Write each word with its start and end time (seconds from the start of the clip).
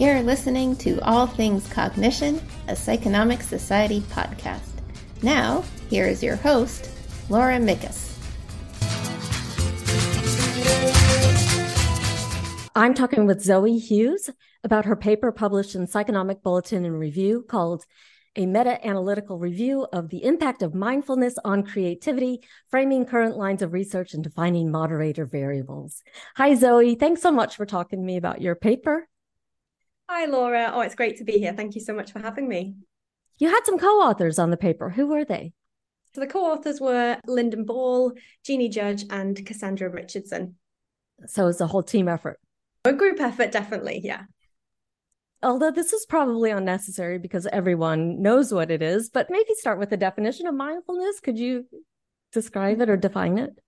You're 0.00 0.22
listening 0.22 0.76
to 0.76 0.98
All 1.02 1.26
Things 1.26 1.70
Cognition, 1.70 2.40
a 2.68 2.72
Psychonomic 2.72 3.42
Society 3.42 4.00
podcast. 4.00 4.80
Now, 5.22 5.62
here 5.90 6.06
is 6.06 6.22
your 6.22 6.36
host, 6.36 6.90
Laura 7.28 7.58
Mickes. 7.58 8.16
I'm 12.74 12.94
talking 12.94 13.26
with 13.26 13.42
Zoe 13.42 13.76
Hughes 13.76 14.30
about 14.64 14.86
her 14.86 14.96
paper 14.96 15.32
published 15.32 15.74
in 15.74 15.86
Psychonomic 15.86 16.42
Bulletin 16.42 16.86
and 16.86 16.98
Review 16.98 17.44
called 17.46 17.84
A 18.36 18.46
Meta 18.46 18.82
Analytical 18.82 19.38
Review 19.38 19.86
of 19.92 20.08
the 20.08 20.24
Impact 20.24 20.62
of 20.62 20.74
Mindfulness 20.74 21.34
on 21.44 21.62
Creativity, 21.62 22.40
Framing 22.70 23.04
Current 23.04 23.36
Lines 23.36 23.60
of 23.60 23.74
Research 23.74 24.14
and 24.14 24.24
Defining 24.24 24.70
Moderator 24.70 25.26
Variables. 25.26 26.02
Hi, 26.36 26.54
Zoe. 26.54 26.94
Thanks 26.94 27.20
so 27.20 27.30
much 27.30 27.56
for 27.56 27.66
talking 27.66 27.98
to 27.98 28.04
me 28.06 28.16
about 28.16 28.40
your 28.40 28.54
paper. 28.54 29.06
Hi, 30.12 30.24
Laura. 30.24 30.72
Oh, 30.74 30.80
it's 30.80 30.96
great 30.96 31.18
to 31.18 31.24
be 31.24 31.38
here. 31.38 31.52
Thank 31.52 31.76
you 31.76 31.80
so 31.80 31.92
much 31.92 32.10
for 32.10 32.18
having 32.18 32.48
me. 32.48 32.74
You 33.38 33.48
had 33.48 33.60
some 33.64 33.78
co 33.78 33.86
authors 33.86 34.40
on 34.40 34.50
the 34.50 34.56
paper. 34.56 34.90
Who 34.90 35.06
were 35.06 35.24
they? 35.24 35.52
So 36.12 36.20
the 36.20 36.26
co 36.26 36.50
authors 36.50 36.80
were 36.80 37.16
Linden 37.28 37.64
Ball, 37.64 38.14
Jeannie 38.44 38.68
Judge, 38.68 39.04
and 39.08 39.46
Cassandra 39.46 39.88
Richardson. 39.88 40.56
So 41.26 41.46
it's 41.46 41.60
a 41.60 41.68
whole 41.68 41.84
team 41.84 42.08
effort. 42.08 42.40
A 42.84 42.92
group 42.92 43.20
effort, 43.20 43.52
definitely. 43.52 44.00
Yeah. 44.02 44.22
Although 45.44 45.70
this 45.70 45.92
is 45.92 46.06
probably 46.06 46.50
unnecessary 46.50 47.20
because 47.20 47.46
everyone 47.46 48.20
knows 48.20 48.52
what 48.52 48.72
it 48.72 48.82
is, 48.82 49.10
but 49.10 49.30
maybe 49.30 49.54
start 49.54 49.78
with 49.78 49.90
the 49.90 49.96
definition 49.96 50.48
of 50.48 50.56
mindfulness. 50.56 51.20
Could 51.20 51.38
you 51.38 51.66
describe 52.32 52.80
it 52.80 52.90
or 52.90 52.96
define 52.96 53.38
it? 53.38 53.60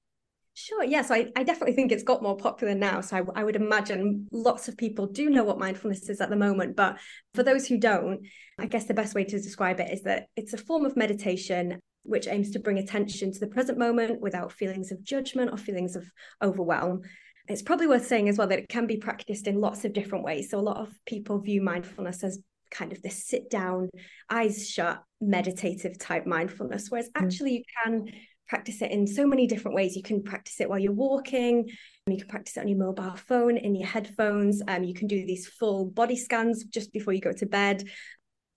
Sure. 0.55 0.85
Yes, 0.85 1.09
yeah, 1.09 1.09
so 1.09 1.15
I, 1.15 1.41
I 1.41 1.45
definitely 1.45 1.75
think 1.75 1.93
it's 1.93 2.03
got 2.03 2.23
more 2.23 2.37
popular 2.37 2.75
now. 2.75 3.01
So 3.01 3.17
I, 3.17 3.41
I 3.41 3.45
would 3.45 3.57
imagine 3.57 4.29
lots 4.31 4.69
of 4.69 4.77
people 4.77 5.07
do 5.07 5.31
know 5.31 5.45
what 5.45 5.59
mindfulness 5.59 6.09
is 6.11 6.21
at 6.21 6.29
the 6.29 6.37
moment. 6.37 6.77
But 6.77 6.99
for 7.33 7.43
those 7.43 7.67
who 7.67 7.79
don't, 7.79 8.21
I 8.59 8.67
guess 8.67 8.85
the 8.85 8.95
best 8.95 9.15
way 9.15 9.25
to 9.25 9.41
describe 9.41 9.81
it 9.81 9.91
is 9.91 10.03
that 10.03 10.27
it's 10.37 10.53
a 10.53 10.59
form 10.59 10.85
of 10.85 10.97
meditation 10.97 11.81
which 12.03 12.29
aims 12.29 12.51
to 12.51 12.59
bring 12.59 12.79
attention 12.79 13.33
to 13.33 13.41
the 13.41 13.47
present 13.47 13.79
moment 13.79 14.21
without 14.21 14.53
feelings 14.53 14.93
of 14.93 15.03
judgment 15.03 15.51
or 15.51 15.57
feelings 15.57 15.97
of 15.97 16.05
overwhelm. 16.43 17.01
It's 17.49 17.63
probably 17.63 17.87
worth 17.87 18.07
saying 18.07 18.29
as 18.29 18.37
well 18.37 18.49
that 18.49 18.59
it 18.59 18.69
can 18.69 18.87
be 18.87 18.97
practiced 18.99 19.47
in 19.47 19.61
lots 19.61 19.85
of 19.85 19.93
different 19.93 20.25
ways. 20.25 20.51
So 20.51 20.59
a 20.59 20.61
lot 20.61 20.77
of 20.77 20.93
people 21.07 21.39
view 21.39 21.63
mindfulness 21.63 22.23
as 22.25 22.41
kind 22.71 22.93
of 22.93 23.01
this 23.03 23.25
sit 23.27 23.51
down, 23.51 23.89
eyes 24.29 24.69
shut, 24.69 25.03
meditative 25.21 25.99
type 25.99 26.27
mindfulness, 26.27 26.91
whereas 26.91 27.09
mm. 27.11 27.23
actually 27.23 27.53
you 27.53 27.63
can 27.85 28.09
practice 28.53 28.83
it 28.83 28.91
in 28.91 29.07
so 29.07 29.27
many 29.27 29.47
different 29.47 29.75
ways. 29.75 29.97
You 29.97 30.03
can 30.03 30.23
practice 30.23 30.61
it 30.61 30.69
while 30.69 30.79
you're 30.79 30.93
walking, 30.93 31.71
you 32.07 32.19
can 32.19 32.29
practice 32.29 32.59
it 32.59 32.61
on 32.61 32.69
your 32.69 32.77
mobile 32.77 33.17
phone, 33.17 33.57
in 33.57 33.75
your 33.75 33.89
headphones. 33.89 34.61
Um, 34.69 34.85
you 34.85 34.93
can 34.93 35.09
do 35.09 35.25
these 35.25 35.47
full 35.47 35.87
body 35.87 36.17
scans 36.17 36.63
just 36.65 36.93
before 36.93 37.15
you 37.15 37.23
go 37.23 37.33
to 37.33 37.47
bed. 37.47 37.83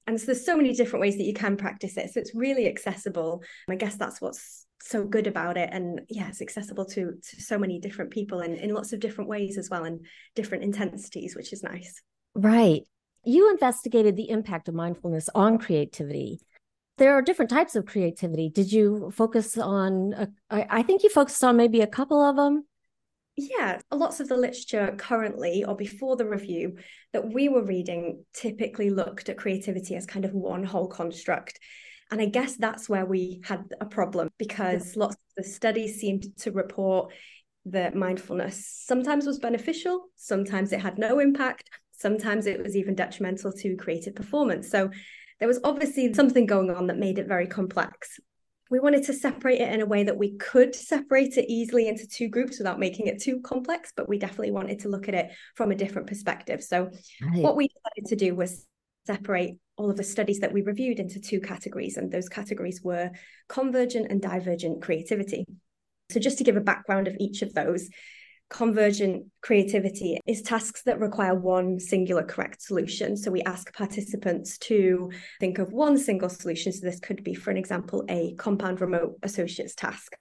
And 0.05 0.19
so 0.19 0.25
there's 0.25 0.45
so 0.45 0.57
many 0.57 0.73
different 0.73 0.99
ways 0.99 1.15
that 1.15 1.23
you 1.23 1.33
can 1.33 1.55
practice 1.55 1.95
it. 1.95 2.11
So 2.11 2.19
it's 2.19 2.35
really 2.35 2.67
accessible. 2.67 3.41
I 3.69 3.75
guess 3.75 3.95
that's 3.95 4.19
what's 4.19 4.65
so 4.81 5.05
good 5.05 5.27
about 5.27 5.57
it 5.57 5.69
and 5.71 6.01
yeah 6.09 6.27
it's 6.27 6.43
accessible 6.43 6.85
to 6.85 7.13
to 7.27 7.41
so 7.41 7.57
many 7.57 7.79
different 7.79 8.11
people 8.11 8.41
and 8.41 8.55
in 8.55 8.71
lots 8.71 8.93
of 8.93 8.99
different 8.99 9.27
ways 9.27 9.57
as 9.57 9.67
well 9.71 9.83
and 9.83 10.05
different 10.35 10.63
intensities 10.63 11.35
which 11.35 11.51
is 11.51 11.63
nice 11.63 12.03
right 12.35 12.83
you 13.23 13.49
investigated 13.49 14.15
the 14.15 14.29
impact 14.29 14.67
of 14.67 14.75
mindfulness 14.75 15.27
on 15.33 15.57
creativity 15.57 16.39
there 16.97 17.13
are 17.13 17.21
different 17.21 17.51
types 17.51 17.75
of 17.75 17.85
creativity 17.85 18.49
did 18.49 18.71
you 18.71 19.11
focus 19.13 19.57
on 19.57 20.13
a, 20.13 20.27
I 20.49 20.83
think 20.83 21.03
you 21.03 21.09
focused 21.09 21.43
on 21.43 21.57
maybe 21.57 21.81
a 21.81 21.87
couple 21.87 22.21
of 22.21 22.35
them 22.35 22.65
yeah, 23.37 23.79
lots 23.91 24.21
of 24.21 24.29
the 24.29 24.37
literature 24.37 24.95
currently 24.97 25.65
or 25.65 25.75
before 25.75 26.15
the 26.15 26.25
review 26.25 26.77
that 27.11 27.33
we 27.33 27.49
were 27.49 27.63
reading 27.63 28.23
typically 28.33 28.89
looked 28.89 29.27
at 29.27 29.37
creativity 29.37 29.95
as 29.95 30.05
kind 30.05 30.23
of 30.23 30.33
one 30.33 30.63
whole 30.63 30.87
construct. 30.87 31.59
And 32.11 32.21
I 32.21 32.27
guess 32.27 32.55
that's 32.55 32.87
where 32.87 33.05
we 33.05 33.41
had 33.43 33.65
a 33.81 33.85
problem 33.85 34.29
because 34.37 34.95
lots 34.95 35.15
of 35.15 35.43
the 35.43 35.43
studies 35.43 35.99
seemed 35.99 36.37
to 36.37 36.51
report 36.51 37.11
that 37.65 37.95
mindfulness 37.95 38.83
sometimes 38.85 39.25
was 39.25 39.39
beneficial, 39.39 40.05
sometimes 40.15 40.71
it 40.71 40.79
had 40.79 40.97
no 40.97 41.19
impact, 41.19 41.69
sometimes 41.91 42.45
it 42.45 42.63
was 42.63 42.77
even 42.77 42.95
detrimental 42.95 43.51
to 43.51 43.75
creative 43.75 44.15
performance. 44.15 44.69
So 44.69 44.91
there 45.39 45.47
was 45.47 45.59
obviously 45.63 46.13
something 46.13 46.45
going 46.45 46.69
on 46.69 46.87
that 46.87 46.97
made 46.97 47.19
it 47.19 47.27
very 47.27 47.47
complex. 47.47 48.19
We 48.71 48.79
wanted 48.79 49.03
to 49.05 49.13
separate 49.13 49.61
it 49.61 49.71
in 49.71 49.81
a 49.81 49.85
way 49.85 50.03
that 50.03 50.17
we 50.17 50.37
could 50.37 50.73
separate 50.73 51.37
it 51.37 51.45
easily 51.47 51.87
into 51.87 52.07
two 52.07 52.29
groups 52.29 52.57
without 52.57 52.79
making 52.79 53.07
it 53.07 53.21
too 53.21 53.41
complex, 53.41 53.93
but 53.95 54.09
we 54.09 54.17
definitely 54.17 54.51
wanted 54.51 54.79
to 54.79 54.89
look 54.89 55.07
at 55.07 55.13
it 55.13 55.31
from 55.55 55.71
a 55.71 55.75
different 55.75 56.07
perspective. 56.07 56.63
So, 56.63 56.89
right. 57.21 57.43
what 57.43 57.55
we 57.55 57.67
decided 57.67 58.09
to 58.09 58.15
do 58.15 58.35
was 58.35 58.65
separate 59.05 59.59
all 59.77 59.91
of 59.91 59.97
the 59.97 60.03
studies 60.03 60.39
that 60.39 60.51
we 60.51 60.63
reviewed 60.63 60.99
into 60.99 61.19
two 61.19 61.39
categories, 61.39 61.97
and 61.97 62.11
those 62.11 62.27
categories 62.27 62.81
were 62.83 63.11
convergent 63.47 64.07
and 64.09 64.19
divergent 64.19 64.81
creativity. 64.81 65.45
So, 66.09 66.19
just 66.19 66.39
to 66.39 66.43
give 66.43 66.57
a 66.57 66.61
background 66.61 67.07
of 67.07 67.15
each 67.19 67.43
of 67.43 67.53
those, 67.53 67.87
convergent 68.49 69.25
creativity 69.41 70.19
is 70.27 70.41
tasks 70.41 70.83
that 70.83 70.99
require 70.99 71.35
one 71.35 71.79
singular 71.79 72.23
correct 72.23 72.61
solution. 72.61 73.17
So, 73.17 73.31
we 73.31 73.41
ask 73.43 73.73
participants 73.73 74.57
to 74.59 75.11
think 75.39 75.59
of 75.59 75.71
one 75.73 75.97
single 75.97 76.29
solution. 76.29 76.71
So, 76.71 76.85
this 76.85 76.99
could 76.99 77.23
be, 77.23 77.33
for 77.33 77.51
an 77.51 77.57
example, 77.57 78.03
a 78.09 78.33
compound 78.35 78.81
remote 78.81 79.17
associates 79.23 79.75
task. 79.75 80.15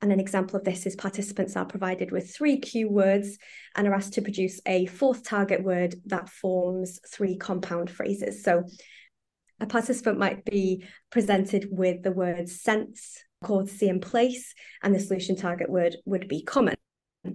And 0.00 0.12
an 0.12 0.20
example 0.20 0.56
of 0.56 0.64
this 0.64 0.86
is 0.86 0.94
participants 0.94 1.56
are 1.56 1.64
provided 1.64 2.12
with 2.12 2.32
three 2.32 2.58
cue 2.60 2.88
words 2.88 3.36
and 3.74 3.88
are 3.88 3.94
asked 3.94 4.12
to 4.14 4.22
produce 4.22 4.60
a 4.64 4.86
fourth 4.86 5.24
target 5.24 5.64
word 5.64 5.96
that 6.06 6.28
forms 6.28 7.00
three 7.10 7.36
compound 7.36 7.90
phrases. 7.90 8.44
So 8.44 8.64
a 9.60 9.66
participant 9.66 10.18
might 10.18 10.44
be 10.44 10.84
presented 11.10 11.66
with 11.70 12.04
the 12.04 12.12
words 12.12 12.60
sense, 12.60 13.18
courtesy, 13.42 13.88
and 13.88 14.00
place, 14.00 14.54
and 14.82 14.94
the 14.94 15.00
solution 15.00 15.34
target 15.34 15.68
word 15.68 15.96
would 16.04 16.28
be 16.28 16.42
common. 16.42 16.76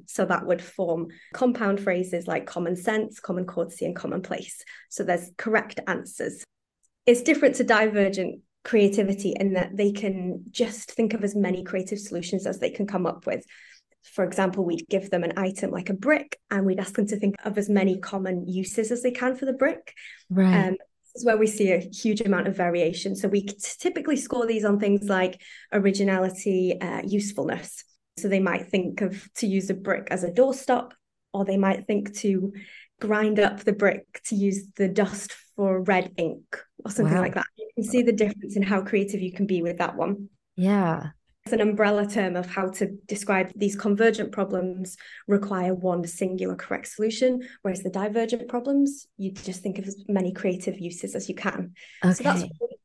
So 0.05 0.25
that 0.25 0.45
would 0.45 0.61
form 0.61 1.07
compound 1.33 1.79
phrases 1.79 2.27
like 2.27 2.45
common 2.45 2.75
sense, 2.75 3.19
common 3.19 3.45
courtesy, 3.45 3.85
and 3.85 3.95
commonplace. 3.95 4.63
So 4.89 5.03
there's 5.03 5.31
correct 5.37 5.79
answers. 5.87 6.43
It's 7.05 7.21
different 7.21 7.55
to 7.55 7.63
divergent 7.63 8.41
creativity 8.63 9.33
in 9.37 9.53
that 9.53 9.75
they 9.75 9.91
can 9.91 10.45
just 10.51 10.91
think 10.91 11.13
of 11.13 11.23
as 11.23 11.35
many 11.35 11.63
creative 11.63 11.99
solutions 11.99 12.47
as 12.47 12.59
they 12.59 12.69
can 12.69 12.87
come 12.87 13.05
up 13.05 13.25
with. 13.25 13.45
For 14.03 14.23
example, 14.23 14.65
we'd 14.65 14.87
give 14.89 15.09
them 15.09 15.23
an 15.23 15.33
item 15.37 15.71
like 15.71 15.89
a 15.89 15.93
brick 15.93 16.39
and 16.51 16.65
we'd 16.65 16.79
ask 16.79 16.95
them 16.95 17.07
to 17.07 17.17
think 17.17 17.35
of 17.43 17.57
as 17.57 17.69
many 17.69 17.99
common 17.99 18.47
uses 18.47 18.91
as 18.91 19.01
they 19.01 19.11
can 19.11 19.35
for 19.35 19.45
the 19.45 19.53
brick. 19.53 19.93
Right. 20.29 20.67
Um, 20.67 20.77
this 21.13 21.21
is 21.21 21.25
where 21.25 21.37
we 21.37 21.47
see 21.47 21.71
a 21.71 21.79
huge 21.79 22.21
amount 22.21 22.47
of 22.47 22.57
variation. 22.57 23.15
So 23.15 23.27
we 23.27 23.47
typically 23.79 24.17
score 24.17 24.45
these 24.45 24.65
on 24.65 24.79
things 24.79 25.07
like 25.07 25.41
originality, 25.71 26.79
uh, 26.79 27.01
usefulness. 27.05 27.83
So 28.17 28.27
they 28.27 28.39
might 28.39 28.67
think 28.69 29.01
of 29.01 29.27
to 29.35 29.47
use 29.47 29.69
a 29.69 29.73
brick 29.73 30.07
as 30.11 30.23
a 30.23 30.31
doorstop, 30.31 30.91
or 31.33 31.45
they 31.45 31.57
might 31.57 31.87
think 31.87 32.15
to 32.17 32.53
grind 33.01 33.39
up 33.39 33.61
the 33.61 33.73
brick 33.73 34.21
to 34.25 34.35
use 34.35 34.67
the 34.75 34.87
dust 34.87 35.33
for 35.55 35.81
red 35.81 36.13
ink 36.17 36.57
or 36.85 36.91
something 36.91 37.15
wow. 37.15 37.21
like 37.21 37.33
that. 37.35 37.45
You 37.57 37.69
can 37.75 37.83
see 37.83 38.01
the 38.01 38.11
difference 38.11 38.55
in 38.55 38.63
how 38.63 38.81
creative 38.81 39.21
you 39.21 39.31
can 39.31 39.45
be 39.45 39.61
with 39.61 39.79
that 39.79 39.95
one. 39.95 40.29
Yeah. 40.55 41.07
It's 41.45 41.51
an 41.53 41.59
umbrella 41.59 42.07
term 42.07 42.37
of 42.37 42.45
how 42.45 42.69
to 42.69 42.95
describe 43.05 43.51
these 43.53 43.75
convergent 43.75 44.31
problems 44.31 44.95
require 45.27 45.73
one 45.73 46.07
singular 46.07 46.55
correct 46.55 46.87
solution, 46.87 47.41
whereas 47.63 47.83
the 47.83 47.89
divergent 47.89 48.47
problems, 48.47 49.07
you 49.17 49.31
just 49.31 49.61
think 49.61 49.77
of 49.77 49.85
as 49.85 50.05
many 50.07 50.31
creative 50.31 50.79
uses 50.79 51.15
as 51.15 51.27
you 51.27 51.35
can. 51.35 51.73
Okay. 52.05 52.13
So 52.13 52.23
that's 52.23 52.43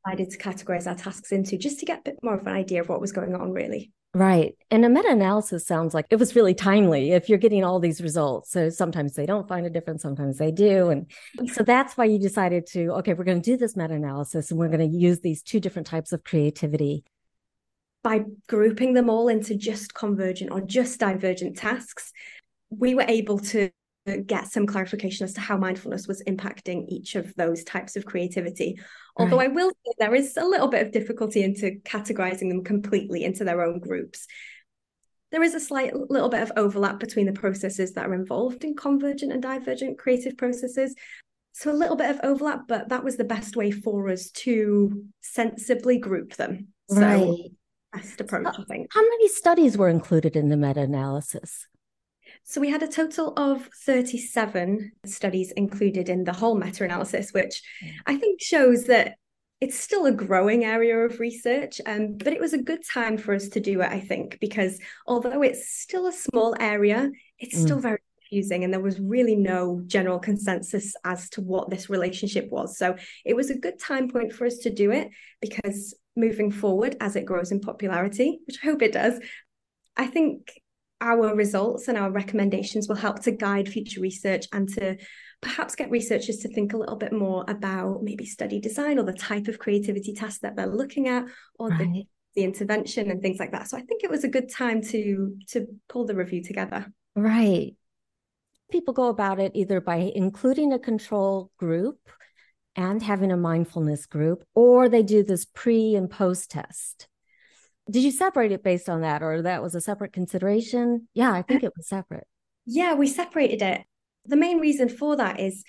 decided 0.08 0.30
to 0.30 0.38
categorize 0.38 0.86
our 0.86 0.94
tasks 0.94 1.32
into, 1.32 1.58
just 1.58 1.78
to 1.80 1.86
get 1.86 2.00
a 2.00 2.02
bit 2.02 2.18
more 2.22 2.34
of 2.34 2.46
an 2.46 2.54
idea 2.54 2.80
of 2.80 2.88
what 2.88 3.00
was 3.00 3.12
going 3.12 3.34
on, 3.34 3.52
really. 3.52 3.92
Right. 4.14 4.56
And 4.70 4.84
a 4.84 4.88
meta 4.88 5.10
analysis 5.10 5.66
sounds 5.66 5.92
like 5.92 6.06
it 6.10 6.16
was 6.16 6.34
really 6.34 6.54
timely 6.54 7.12
if 7.12 7.28
you're 7.28 7.38
getting 7.38 7.62
all 7.62 7.78
these 7.78 8.00
results. 8.00 8.50
So 8.50 8.70
sometimes 8.70 9.14
they 9.14 9.26
don't 9.26 9.46
find 9.46 9.66
a 9.66 9.70
difference, 9.70 10.02
sometimes 10.02 10.38
they 10.38 10.50
do. 10.50 10.88
And 10.88 11.06
so 11.52 11.62
that's 11.62 11.96
why 11.96 12.06
you 12.06 12.18
decided 12.18 12.66
to, 12.68 12.92
okay, 12.94 13.12
we're 13.12 13.24
going 13.24 13.42
to 13.42 13.50
do 13.50 13.58
this 13.58 13.76
meta 13.76 13.94
analysis 13.94 14.50
and 14.50 14.58
we're 14.58 14.68
going 14.68 14.90
to 14.90 14.96
use 14.96 15.20
these 15.20 15.42
two 15.42 15.60
different 15.60 15.86
types 15.86 16.12
of 16.12 16.24
creativity. 16.24 17.04
By 18.02 18.24
grouping 18.48 18.94
them 18.94 19.10
all 19.10 19.28
into 19.28 19.54
just 19.54 19.92
convergent 19.92 20.50
or 20.52 20.62
just 20.62 20.98
divergent 21.00 21.58
tasks, 21.58 22.12
we 22.70 22.94
were 22.94 23.04
able 23.06 23.38
to 23.40 23.70
get 24.16 24.48
some 24.48 24.66
clarification 24.66 25.24
as 25.24 25.34
to 25.34 25.40
how 25.40 25.56
mindfulness 25.56 26.08
was 26.08 26.22
impacting 26.24 26.86
each 26.88 27.14
of 27.14 27.34
those 27.36 27.62
types 27.64 27.96
of 27.96 28.04
creativity. 28.04 28.80
Although 29.16 29.38
right. 29.38 29.50
I 29.50 29.52
will 29.52 29.70
say 29.70 29.92
there 29.98 30.14
is 30.14 30.36
a 30.36 30.44
little 30.44 30.68
bit 30.68 30.86
of 30.86 30.92
difficulty 30.92 31.42
into 31.42 31.80
categorizing 31.84 32.48
them 32.48 32.64
completely 32.64 33.24
into 33.24 33.44
their 33.44 33.62
own 33.62 33.78
groups. 33.78 34.26
There 35.30 35.42
is 35.42 35.54
a 35.54 35.60
slight 35.60 35.94
little 35.94 36.30
bit 36.30 36.42
of 36.42 36.52
overlap 36.56 36.98
between 36.98 37.26
the 37.26 37.32
processes 37.32 37.92
that 37.92 38.06
are 38.06 38.14
involved 38.14 38.64
in 38.64 38.74
convergent 38.74 39.32
and 39.32 39.42
divergent 39.42 39.98
creative 39.98 40.38
processes. 40.38 40.94
So 41.52 41.70
a 41.70 41.74
little 41.74 41.96
bit 41.96 42.10
of 42.10 42.20
overlap, 42.22 42.68
but 42.68 42.88
that 42.88 43.04
was 43.04 43.16
the 43.16 43.24
best 43.24 43.56
way 43.56 43.70
for 43.70 44.08
us 44.08 44.30
to 44.30 45.04
sensibly 45.20 45.98
group 45.98 46.36
them. 46.36 46.68
Right. 46.90 47.18
So 47.18 47.36
best 47.92 48.20
approach, 48.20 48.46
I 48.46 48.64
think. 48.68 48.88
How 48.92 49.02
many 49.02 49.28
studies 49.28 49.76
were 49.76 49.88
included 49.88 50.36
in 50.36 50.48
the 50.48 50.56
meta-analysis? 50.56 51.66
So 52.48 52.62
we 52.62 52.70
had 52.70 52.82
a 52.82 52.88
total 52.88 53.34
of 53.36 53.68
37 53.84 54.92
studies 55.04 55.52
included 55.52 56.08
in 56.08 56.24
the 56.24 56.32
whole 56.32 56.56
meta 56.56 56.82
analysis, 56.82 57.30
which 57.34 57.60
I 58.06 58.16
think 58.16 58.40
shows 58.40 58.84
that 58.84 59.16
it's 59.60 59.78
still 59.78 60.06
a 60.06 60.12
growing 60.12 60.64
area 60.64 60.96
of 60.96 61.20
research, 61.20 61.78
um, 61.84 62.16
but 62.16 62.32
it 62.32 62.40
was 62.40 62.54
a 62.54 62.62
good 62.62 62.82
time 62.90 63.18
for 63.18 63.34
us 63.34 63.48
to 63.48 63.60
do 63.60 63.82
it, 63.82 63.92
I 63.92 64.00
think, 64.00 64.38
because 64.40 64.80
although 65.06 65.42
it's 65.42 65.68
still 65.68 66.06
a 66.06 66.12
small 66.12 66.56
area, 66.58 67.10
it's 67.38 67.54
mm. 67.54 67.64
still 67.64 67.80
very 67.80 67.98
confusing 68.18 68.64
and 68.64 68.72
there 68.72 68.80
was 68.80 68.98
really 68.98 69.36
no 69.36 69.82
general 69.86 70.18
consensus 70.18 70.94
as 71.04 71.28
to 71.30 71.42
what 71.42 71.68
this 71.68 71.90
relationship 71.90 72.48
was. 72.50 72.78
So 72.78 72.96
it 73.26 73.36
was 73.36 73.50
a 73.50 73.58
good 73.58 73.78
time 73.78 74.08
point 74.08 74.32
for 74.32 74.46
us 74.46 74.56
to 74.58 74.70
do 74.70 74.90
it 74.90 75.10
because 75.42 75.94
moving 76.16 76.50
forward 76.50 76.96
as 76.98 77.14
it 77.14 77.26
grows 77.26 77.52
in 77.52 77.60
popularity, 77.60 78.40
which 78.46 78.56
I 78.62 78.68
hope 78.68 78.80
it 78.80 78.94
does, 78.94 79.20
I 79.98 80.06
think 80.06 80.50
our 81.00 81.34
results 81.34 81.88
and 81.88 81.96
our 81.96 82.10
recommendations 82.10 82.88
will 82.88 82.96
help 82.96 83.20
to 83.22 83.30
guide 83.30 83.68
future 83.68 84.00
research 84.00 84.46
and 84.52 84.68
to 84.74 84.96
perhaps 85.40 85.74
get 85.76 85.90
researchers 85.90 86.38
to 86.38 86.48
think 86.48 86.72
a 86.72 86.76
little 86.76 86.96
bit 86.96 87.12
more 87.12 87.44
about 87.48 88.02
maybe 88.02 88.26
study 88.26 88.60
design 88.60 88.98
or 88.98 89.04
the 89.04 89.12
type 89.12 89.46
of 89.48 89.58
creativity 89.58 90.12
task 90.12 90.40
that 90.40 90.56
they're 90.56 90.66
looking 90.66 91.08
at 91.08 91.24
or 91.58 91.68
right. 91.68 91.78
the, 91.78 92.06
the 92.34 92.44
intervention 92.44 93.10
and 93.10 93.22
things 93.22 93.38
like 93.38 93.52
that. 93.52 93.68
So 93.68 93.76
I 93.76 93.82
think 93.82 94.02
it 94.02 94.10
was 94.10 94.24
a 94.24 94.28
good 94.28 94.50
time 94.50 94.82
to 94.82 95.36
to 95.50 95.66
pull 95.88 96.06
the 96.06 96.14
review 96.14 96.42
together. 96.42 96.86
Right. 97.14 97.74
People 98.70 98.94
go 98.94 99.08
about 99.08 99.40
it 99.40 99.52
either 99.54 99.80
by 99.80 100.12
including 100.14 100.72
a 100.72 100.78
control 100.78 101.50
group 101.58 101.98
and 102.76 103.02
having 103.02 103.32
a 103.32 103.36
mindfulness 103.36 104.06
group, 104.06 104.44
or 104.54 104.88
they 104.88 105.02
do 105.02 105.22
this 105.22 105.46
pre 105.46 105.94
and 105.94 106.10
post 106.10 106.50
test 106.50 107.07
did 107.90 108.02
you 108.02 108.10
separate 108.10 108.52
it 108.52 108.62
based 108.62 108.88
on 108.88 109.00
that 109.02 109.22
or 109.22 109.42
that 109.42 109.62
was 109.62 109.74
a 109.74 109.80
separate 109.80 110.12
consideration? 110.12 111.08
Yeah 111.14 111.32
i 111.32 111.42
think 111.42 111.62
it 111.62 111.72
was 111.76 111.88
separate. 111.88 112.26
Yeah 112.66 112.94
we 112.94 113.06
separated 113.06 113.62
it. 113.62 113.82
The 114.26 114.36
main 114.36 114.58
reason 114.58 114.88
for 114.88 115.16
that 115.16 115.40
is 115.40 115.64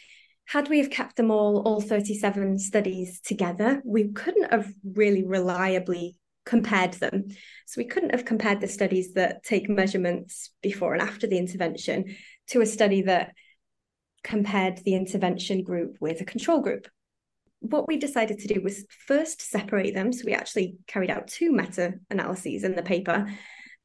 had 0.46 0.68
we 0.68 0.80
have 0.80 0.90
kept 0.90 1.16
them 1.16 1.32
all 1.32 1.62
all 1.62 1.82
37 1.82 2.60
studies 2.60 3.22
together 3.22 3.82
we 3.86 4.12
couldn't 4.12 4.52
have 4.52 4.72
really 4.84 5.26
reliably 5.26 6.18
compared 6.46 6.94
them. 6.94 7.28
So 7.68 7.78
we 7.78 7.86
couldn't 7.86 8.10
have 8.10 8.26
compared 8.26 8.60
the 8.60 8.68
studies 8.68 9.14
that 9.14 9.44
take 9.44 9.70
measurements 9.70 10.50
before 10.64 10.94
and 10.94 11.02
after 11.02 11.28
the 11.28 11.38
intervention 11.38 12.16
to 12.48 12.62
a 12.62 12.66
study 12.66 13.04
that 13.04 13.34
compared 14.24 14.78
the 14.80 14.96
intervention 14.96 15.64
group 15.64 15.98
with 16.02 16.22
a 16.22 16.26
control 16.26 16.60
group 16.60 16.88
what 17.60 17.88
we 17.88 17.98
decided 17.98 18.40
to 18.40 18.48
do 18.48 18.62
was 18.62 18.86
first 19.08 19.42
separate 19.42 19.94
them. 19.94 20.14
So 20.14 20.24
we 20.26 20.34
actually 20.34 20.78
carried 20.88 21.10
out 21.10 21.28
two 21.28 21.52
meta 21.52 21.96
analyses 22.10 22.64
in 22.64 22.76
the 22.76 22.84
paper. 22.84 23.28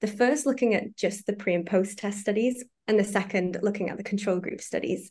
The 0.01 0.07
first 0.07 0.47
looking 0.47 0.75
at 0.75 0.97
just 0.97 1.27
the 1.27 1.33
pre 1.33 1.55
and 1.55 1.67
post 1.67 1.99
test 1.99 2.21
studies, 2.21 2.65
and 2.87 2.99
the 2.99 3.05
second 3.05 3.59
looking 3.63 3.91
at 3.91 3.97
the 3.97 4.05
control 4.05 4.39
group 4.39 4.61
studies. 4.61 5.11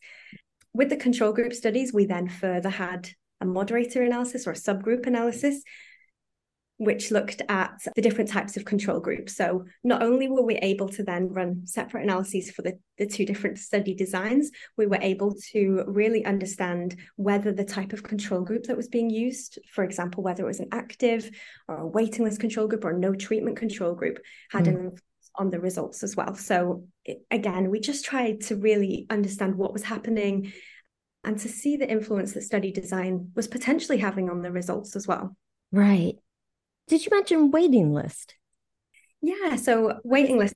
With 0.73 0.89
the 0.89 0.97
control 0.97 1.33
group 1.33 1.53
studies, 1.53 1.93
we 1.93 2.05
then 2.05 2.29
further 2.29 2.69
had 2.69 3.09
a 3.41 3.45
moderator 3.45 4.03
analysis 4.03 4.47
or 4.47 4.51
a 4.51 4.55
subgroup 4.55 5.05
analysis 5.05 5.63
which 6.77 7.11
looked 7.11 7.41
at 7.49 7.79
the 7.95 8.01
different 8.01 8.29
types 8.29 8.57
of 8.57 8.65
control 8.65 8.99
groups. 8.99 9.35
So 9.35 9.65
not 9.83 10.01
only 10.01 10.27
were 10.27 10.43
we 10.43 10.55
able 10.55 10.89
to 10.89 11.03
then 11.03 11.29
run 11.29 11.65
separate 11.65 12.03
analyses 12.03 12.51
for 12.51 12.61
the, 12.63 12.79
the 12.97 13.05
two 13.05 13.25
different 13.25 13.59
study 13.59 13.93
designs, 13.93 14.49
we 14.75 14.87
were 14.87 14.99
able 15.01 15.35
to 15.51 15.83
really 15.87 16.25
understand 16.25 16.95
whether 17.15 17.51
the 17.51 17.63
type 17.63 17.93
of 17.93 18.03
control 18.03 18.41
group 18.41 18.63
that 18.63 18.77
was 18.77 18.87
being 18.87 19.09
used, 19.09 19.59
for 19.71 19.83
example, 19.83 20.23
whether 20.23 20.43
it 20.43 20.47
was 20.47 20.59
an 20.59 20.69
active 20.71 21.29
or 21.67 21.77
a 21.77 21.87
waiting 21.87 22.25
list 22.25 22.39
control 22.39 22.67
group 22.67 22.83
or 22.85 22.93
no 22.93 23.13
treatment 23.13 23.57
control 23.57 23.93
group, 23.93 24.19
had 24.49 24.65
mm. 24.65 24.69
an 24.69 24.75
influence 24.75 25.01
on 25.35 25.49
the 25.49 25.59
results 25.59 26.03
as 26.03 26.15
well. 26.15 26.35
So 26.35 26.85
again, 27.31 27.69
we 27.69 27.79
just 27.79 28.05
tried 28.05 28.41
to 28.41 28.55
really 28.55 29.05
understand 29.09 29.55
what 29.55 29.73
was 29.73 29.83
happening 29.83 30.53
and 31.23 31.39
to 31.39 31.47
see 31.47 31.77
the 31.77 31.89
influence 31.89 32.33
that 32.33 32.43
study 32.43 32.71
design 32.71 33.31
was 33.35 33.47
potentially 33.47 33.97
having 33.97 34.29
on 34.29 34.41
the 34.41 34.51
results 34.51 34.95
as 34.95 35.07
well. 35.07 35.35
Right. 35.71 36.17
Did 36.87 37.05
you 37.05 37.09
mention 37.11 37.51
waiting 37.51 37.93
list? 37.93 38.35
Yeah, 39.21 39.55
so 39.55 39.99
waiting 40.03 40.37
list, 40.37 40.53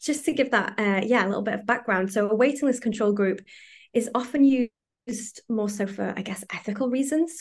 just 0.00 0.24
to 0.24 0.32
give 0.32 0.50
that, 0.52 0.78
uh, 0.78 1.02
yeah, 1.04 1.24
a 1.24 1.28
little 1.28 1.42
bit 1.42 1.54
of 1.54 1.66
background. 1.66 2.12
So 2.12 2.30
a 2.30 2.34
waiting 2.34 2.68
list 2.68 2.82
control 2.82 3.12
group 3.12 3.40
is 3.92 4.10
often 4.14 4.44
used 4.44 5.42
more 5.48 5.68
so 5.68 5.86
for, 5.86 6.14
I 6.16 6.22
guess, 6.22 6.44
ethical 6.52 6.88
reasons. 6.88 7.40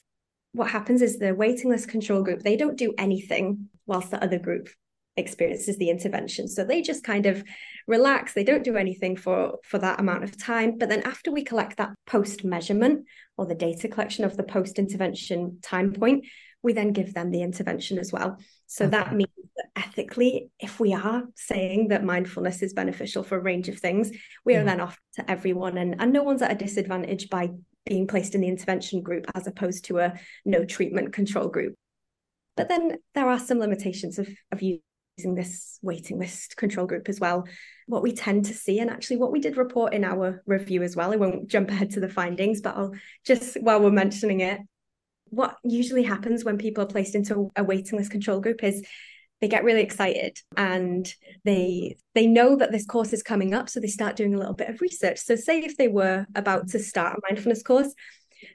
What 0.51 0.69
happens 0.69 1.01
is 1.01 1.19
the 1.19 1.33
waiting 1.33 1.69
list 1.69 1.87
control 1.87 2.23
group, 2.23 2.41
they 2.41 2.57
don't 2.57 2.77
do 2.77 2.93
anything 2.97 3.69
whilst 3.85 4.11
the 4.11 4.21
other 4.21 4.39
group 4.39 4.69
experiences 5.17 5.77
the 5.77 5.89
intervention. 5.89 6.47
So 6.47 6.63
they 6.63 6.81
just 6.81 7.03
kind 7.03 7.25
of 7.25 7.43
relax. 7.87 8.33
They 8.33 8.43
don't 8.43 8.63
do 8.63 8.77
anything 8.77 9.15
for 9.17 9.57
for 9.63 9.79
that 9.79 9.99
amount 9.99 10.23
of 10.23 10.37
time. 10.37 10.77
But 10.77 10.89
then 10.89 11.01
after 11.03 11.31
we 11.31 11.43
collect 11.43 11.77
that 11.77 11.89
post 12.05 12.43
measurement 12.43 13.05
or 13.35 13.45
the 13.45 13.55
data 13.55 13.87
collection 13.87 14.25
of 14.25 14.37
the 14.37 14.43
post 14.43 14.79
intervention 14.79 15.59
time 15.61 15.93
point, 15.93 16.25
we 16.63 16.73
then 16.73 16.91
give 16.91 17.13
them 17.13 17.31
the 17.31 17.41
intervention 17.41 17.97
as 17.99 18.11
well. 18.11 18.37
So 18.65 18.85
okay. 18.85 18.91
that 18.91 19.15
means 19.15 19.29
that 19.55 19.67
ethically, 19.75 20.49
if 20.59 20.79
we 20.79 20.93
are 20.93 21.23
saying 21.35 21.89
that 21.89 22.03
mindfulness 22.03 22.61
is 22.61 22.73
beneficial 22.73 23.23
for 23.23 23.37
a 23.37 23.41
range 23.41 23.69
of 23.69 23.79
things, 23.79 24.11
we 24.43 24.53
yeah. 24.53 24.61
are 24.61 24.65
then 24.65 24.81
offered 24.81 24.99
to 25.15 25.29
everyone, 25.29 25.77
and, 25.77 25.95
and 25.99 26.11
no 26.11 26.23
one's 26.23 26.41
at 26.41 26.51
a 26.51 26.55
disadvantage 26.55 27.29
by 27.29 27.51
being 27.85 28.07
placed 28.07 28.35
in 28.35 28.41
the 28.41 28.47
intervention 28.47 29.01
group 29.01 29.25
as 29.33 29.47
opposed 29.47 29.85
to 29.85 29.99
a 29.99 30.13
no 30.45 30.65
treatment 30.65 31.13
control 31.13 31.47
group. 31.47 31.73
But 32.57 32.69
then 32.69 32.97
there 33.13 33.29
are 33.29 33.39
some 33.39 33.59
limitations 33.59 34.19
of, 34.19 34.27
of 34.51 34.61
using 34.61 35.35
this 35.35 35.79
waiting 35.81 36.19
list 36.19 36.57
control 36.57 36.85
group 36.85 37.07
as 37.07 37.19
well. 37.19 37.47
What 37.85 38.03
we 38.03 38.11
tend 38.11 38.45
to 38.45 38.53
see, 38.53 38.79
and 38.79 38.89
actually 38.89 39.17
what 39.17 39.31
we 39.31 39.39
did 39.39 39.57
report 39.57 39.93
in 39.93 40.03
our 40.03 40.43
review 40.45 40.83
as 40.83 40.95
well, 40.95 41.13
I 41.13 41.17
won't 41.17 41.47
jump 41.47 41.69
ahead 41.69 41.91
to 41.91 41.99
the 41.99 42.09
findings, 42.09 42.61
but 42.61 42.75
I'll 42.75 42.93
just 43.25 43.61
while 43.61 43.79
we're 43.79 43.91
mentioning 43.91 44.41
it, 44.41 44.59
what 45.29 45.57
usually 45.63 46.03
happens 46.03 46.43
when 46.43 46.57
people 46.57 46.83
are 46.83 46.87
placed 46.87 47.15
into 47.15 47.51
a 47.55 47.63
waiting 47.63 47.97
list 47.97 48.11
control 48.11 48.39
group 48.39 48.63
is 48.63 48.85
they 49.39 49.47
get 49.47 49.63
really 49.63 49.81
excited 49.81 50.37
and 50.55 51.13
they 51.45 51.95
they 52.15 52.25
know 52.25 52.55
that 52.55 52.71
this 52.71 52.85
course 52.85 53.13
is 53.13 53.21
coming 53.21 53.53
up 53.53 53.69
so 53.69 53.79
they 53.79 53.87
start 53.87 54.15
doing 54.15 54.33
a 54.33 54.37
little 54.37 54.53
bit 54.53 54.69
of 54.69 54.81
research. 54.81 55.19
So 55.19 55.35
say 55.35 55.59
if 55.59 55.77
they 55.77 55.87
were 55.87 56.25
about 56.35 56.69
to 56.69 56.79
start 56.79 57.17
a 57.17 57.21
mindfulness 57.29 57.63
course 57.63 57.93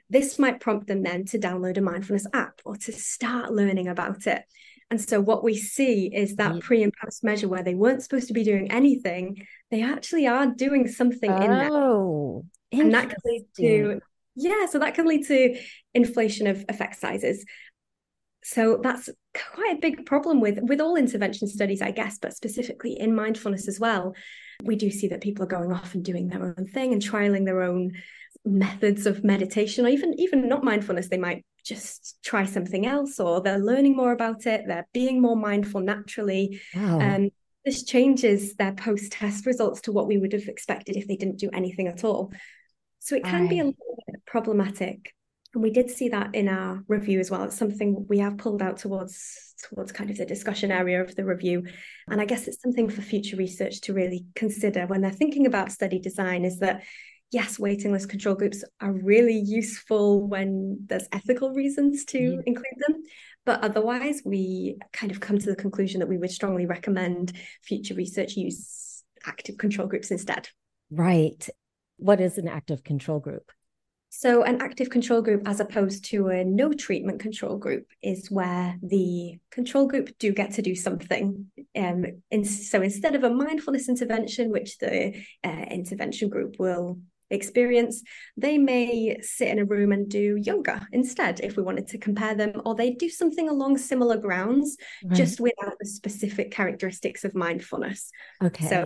this 0.09 0.39
might 0.39 0.59
prompt 0.59 0.87
them 0.87 1.03
then 1.03 1.25
to 1.25 1.39
download 1.39 1.77
a 1.77 1.81
mindfulness 1.81 2.27
app 2.33 2.61
or 2.65 2.77
to 2.77 2.91
start 2.91 3.51
learning 3.51 3.87
about 3.87 4.27
it. 4.27 4.43
And 4.89 5.01
so 5.01 5.19
what 5.19 5.43
we 5.43 5.55
see 5.55 6.13
is 6.13 6.35
that 6.35 6.59
pre 6.61 6.83
and 6.83 6.93
post 6.93 7.23
measure 7.23 7.47
where 7.47 7.63
they 7.63 7.73
weren't 7.73 8.03
supposed 8.03 8.27
to 8.27 8.33
be 8.33 8.43
doing 8.43 8.71
anything 8.71 9.45
they 9.71 9.81
actually 9.81 10.27
are 10.27 10.45
doing 10.45 10.87
something 10.87 11.31
oh, 11.31 11.41
in 11.41 11.49
there. 11.49 11.69
Oh, 11.71 12.45
and 12.71 12.93
that 12.93 13.09
can 13.09 13.17
lead 13.25 13.45
to 13.57 14.01
yeah, 14.35 14.65
so 14.65 14.79
that 14.79 14.95
can 14.95 15.05
lead 15.05 15.25
to 15.27 15.59
inflation 15.93 16.47
of 16.47 16.65
effect 16.69 16.99
sizes. 16.99 17.45
So 18.43 18.79
that's 18.83 19.09
quite 19.53 19.77
a 19.77 19.79
big 19.79 20.05
problem 20.05 20.41
with 20.41 20.59
with 20.61 20.81
all 20.81 20.95
intervention 20.95 21.47
studies, 21.47 21.81
I 21.81 21.91
guess, 21.91 22.17
but 22.19 22.35
specifically 22.35 22.99
in 22.99 23.15
mindfulness 23.15 23.67
as 23.67 23.79
well. 23.79 24.15
We 24.63 24.75
do 24.75 24.91
see 24.91 25.07
that 25.09 25.21
people 25.21 25.43
are 25.43 25.47
going 25.47 25.71
off 25.71 25.93
and 25.93 26.03
doing 26.03 26.27
their 26.27 26.43
own 26.57 26.67
thing 26.67 26.93
and 26.93 27.01
trialing 27.01 27.45
their 27.45 27.61
own 27.61 27.93
methods 28.45 29.05
of 29.05 29.23
meditation, 29.23 29.85
or 29.85 29.89
even 29.89 30.13
even 30.19 30.49
not 30.49 30.63
mindfulness. 30.63 31.07
They 31.07 31.17
might 31.17 31.45
just 31.63 32.17
try 32.23 32.45
something 32.45 32.85
else, 32.85 33.19
or 33.19 33.41
they're 33.41 33.59
learning 33.59 33.95
more 33.95 34.11
about 34.11 34.45
it. 34.45 34.63
They're 34.67 34.87
being 34.93 35.21
more 35.21 35.37
mindful 35.37 35.79
naturally. 35.79 36.59
Wow. 36.75 36.99
Um, 36.99 37.29
this 37.63 37.83
changes 37.83 38.55
their 38.55 38.73
post 38.73 39.13
test 39.13 39.45
results 39.45 39.81
to 39.81 39.93
what 39.93 40.07
we 40.07 40.17
would 40.17 40.33
have 40.33 40.49
expected 40.49 40.97
if 40.97 41.07
they 41.07 41.15
didn't 41.15 41.39
do 41.39 41.49
anything 41.53 41.87
at 41.87 42.03
all. 42.03 42.33
So 43.03 43.17
it 43.17 43.25
can 43.25 43.49
be 43.49 43.59
a 43.59 43.65
little 43.65 44.03
bit 44.07 44.25
problematic. 44.25 45.13
And 45.53 45.61
we 45.61 45.71
did 45.71 45.89
see 45.89 46.07
that 46.09 46.33
in 46.33 46.47
our 46.47 46.81
review 46.87 47.19
as 47.19 47.29
well. 47.29 47.43
It's 47.43 47.57
something 47.57 48.05
we 48.07 48.19
have 48.19 48.37
pulled 48.37 48.61
out 48.61 48.77
towards 48.77 49.53
towards 49.69 49.91
kind 49.91 50.09
of 50.09 50.17
the 50.17 50.25
discussion 50.25 50.71
area 50.71 51.01
of 51.01 51.13
the 51.15 51.25
review. 51.25 51.63
And 52.07 52.21
I 52.21 52.25
guess 52.25 52.47
it's 52.47 52.61
something 52.61 52.89
for 52.89 53.01
future 53.01 53.35
research 53.35 53.81
to 53.81 53.93
really 53.93 54.25
consider 54.35 54.87
when 54.87 55.01
they're 55.01 55.11
thinking 55.11 55.45
about 55.45 55.71
study 55.71 55.99
design 55.99 56.45
is 56.45 56.59
that 56.59 56.83
yes, 57.29 57.59
waiting 57.59 57.91
list 57.91 58.07
control 58.07 58.35
groups 58.35 58.63
are 58.79 58.93
really 58.93 59.37
useful 59.37 60.25
when 60.25 60.85
there's 60.85 61.07
ethical 61.11 61.51
reasons 61.51 62.05
to 62.05 62.19
yeah. 62.19 62.41
include 62.45 62.77
them. 62.87 63.03
But 63.45 63.63
otherwise, 63.63 64.21
we 64.23 64.77
kind 64.93 65.11
of 65.11 65.19
come 65.19 65.39
to 65.39 65.45
the 65.47 65.57
conclusion 65.57 65.99
that 65.99 66.07
we 66.07 66.17
would 66.17 66.31
strongly 66.31 66.67
recommend 66.67 67.33
future 67.63 67.95
research 67.95 68.37
use 68.37 69.03
active 69.25 69.57
control 69.57 69.87
groups 69.87 70.09
instead. 70.09 70.47
Right. 70.89 71.49
What 72.03 72.19
is 72.19 72.37
an 72.37 72.49
active 72.49 72.83
control 72.83 73.21
group? 73.21 73.49
So, 74.09 74.43
an 74.43 74.61
active 74.61 74.89
control 74.89 75.21
group, 75.21 75.47
as 75.47 75.61
opposed 75.61 76.03
to 76.11 76.27
a 76.27 76.43
no 76.43 76.73
treatment 76.73 77.21
control 77.21 77.57
group, 77.57 77.85
is 78.01 78.29
where 78.29 78.77
the 78.83 79.39
control 79.51 79.87
group 79.87 80.09
do 80.19 80.33
get 80.33 80.51
to 80.55 80.61
do 80.61 80.75
something. 80.75 81.47
Um, 81.73 82.05
so, 82.43 82.81
instead 82.81 83.15
of 83.15 83.23
a 83.23 83.33
mindfulness 83.33 83.87
intervention, 83.87 84.51
which 84.51 84.79
the 84.79 85.15
uh, 85.45 85.65
intervention 85.71 86.27
group 86.27 86.57
will 86.59 86.99
experience, 87.29 88.03
they 88.35 88.57
may 88.57 89.17
sit 89.21 89.47
in 89.47 89.59
a 89.59 89.65
room 89.65 89.93
and 89.93 90.09
do 90.09 90.35
yoga 90.35 90.85
instead, 90.91 91.39
if 91.39 91.55
we 91.55 91.63
wanted 91.63 91.87
to 91.87 91.97
compare 91.97 92.35
them, 92.35 92.61
or 92.65 92.75
they 92.75 92.91
do 92.91 93.09
something 93.09 93.47
along 93.47 93.77
similar 93.77 94.17
grounds, 94.17 94.75
right. 95.05 95.15
just 95.15 95.39
without 95.39 95.73
the 95.79 95.87
specific 95.87 96.51
characteristics 96.51 97.23
of 97.23 97.33
mindfulness. 97.33 98.11
Okay. 98.43 98.67
So, 98.67 98.85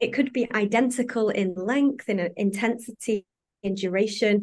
it 0.00 0.12
could 0.12 0.32
be 0.32 0.50
identical 0.52 1.30
in 1.30 1.54
length, 1.54 2.08
in 2.08 2.30
intensity, 2.36 3.24
in 3.62 3.74
duration, 3.74 4.42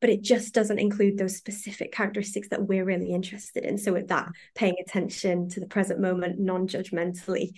but 0.00 0.10
it 0.10 0.22
just 0.22 0.54
doesn't 0.54 0.78
include 0.78 1.18
those 1.18 1.36
specific 1.36 1.92
characteristics 1.92 2.48
that 2.48 2.66
we're 2.66 2.84
really 2.84 3.12
interested 3.12 3.64
in. 3.64 3.78
So, 3.78 3.92
with 3.92 4.08
that, 4.08 4.28
paying 4.54 4.76
attention 4.80 5.48
to 5.50 5.60
the 5.60 5.66
present 5.66 6.00
moment 6.00 6.38
non 6.38 6.68
judgmentally. 6.68 7.50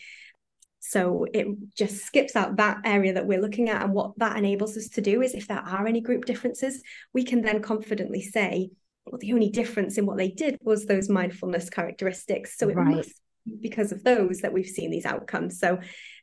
So, 0.81 1.27
it 1.33 1.47
just 1.77 2.05
skips 2.05 2.37
out 2.37 2.57
that 2.57 2.79
area 2.85 3.15
that 3.15 3.27
we're 3.27 3.41
looking 3.41 3.69
at. 3.69 3.83
And 3.83 3.93
what 3.93 4.19
that 4.19 4.37
enables 4.37 4.77
us 4.77 4.89
to 4.91 5.01
do 5.01 5.23
is 5.23 5.35
if 5.35 5.49
there 5.49 5.59
are 5.59 5.87
any 5.87 6.01
group 6.01 6.25
differences, 6.25 6.83
we 7.13 7.25
can 7.25 7.43
then 7.43 7.63
confidently 7.63 8.23
say, 8.23 8.71
well, 9.07 9.19
the 9.19 9.33
only 9.33 9.51
difference 9.51 9.99
in 9.99 10.07
what 10.07 10.19
they 10.19 10.29
did 10.29 10.59
was 10.61 10.85
those 10.85 11.09
mindfulness 11.09 11.71
characteristics. 11.71 12.57
So, 12.57 12.69
it 12.69 12.77
right. 12.77 12.97
must 12.97 13.13
because 13.61 13.93
of 13.93 14.05
those 14.05 14.41
that 14.41 14.53
we've 14.53 14.67
seen 14.67 14.91
these 14.91 15.07
outcomes. 15.07 15.59
So, 15.59 15.79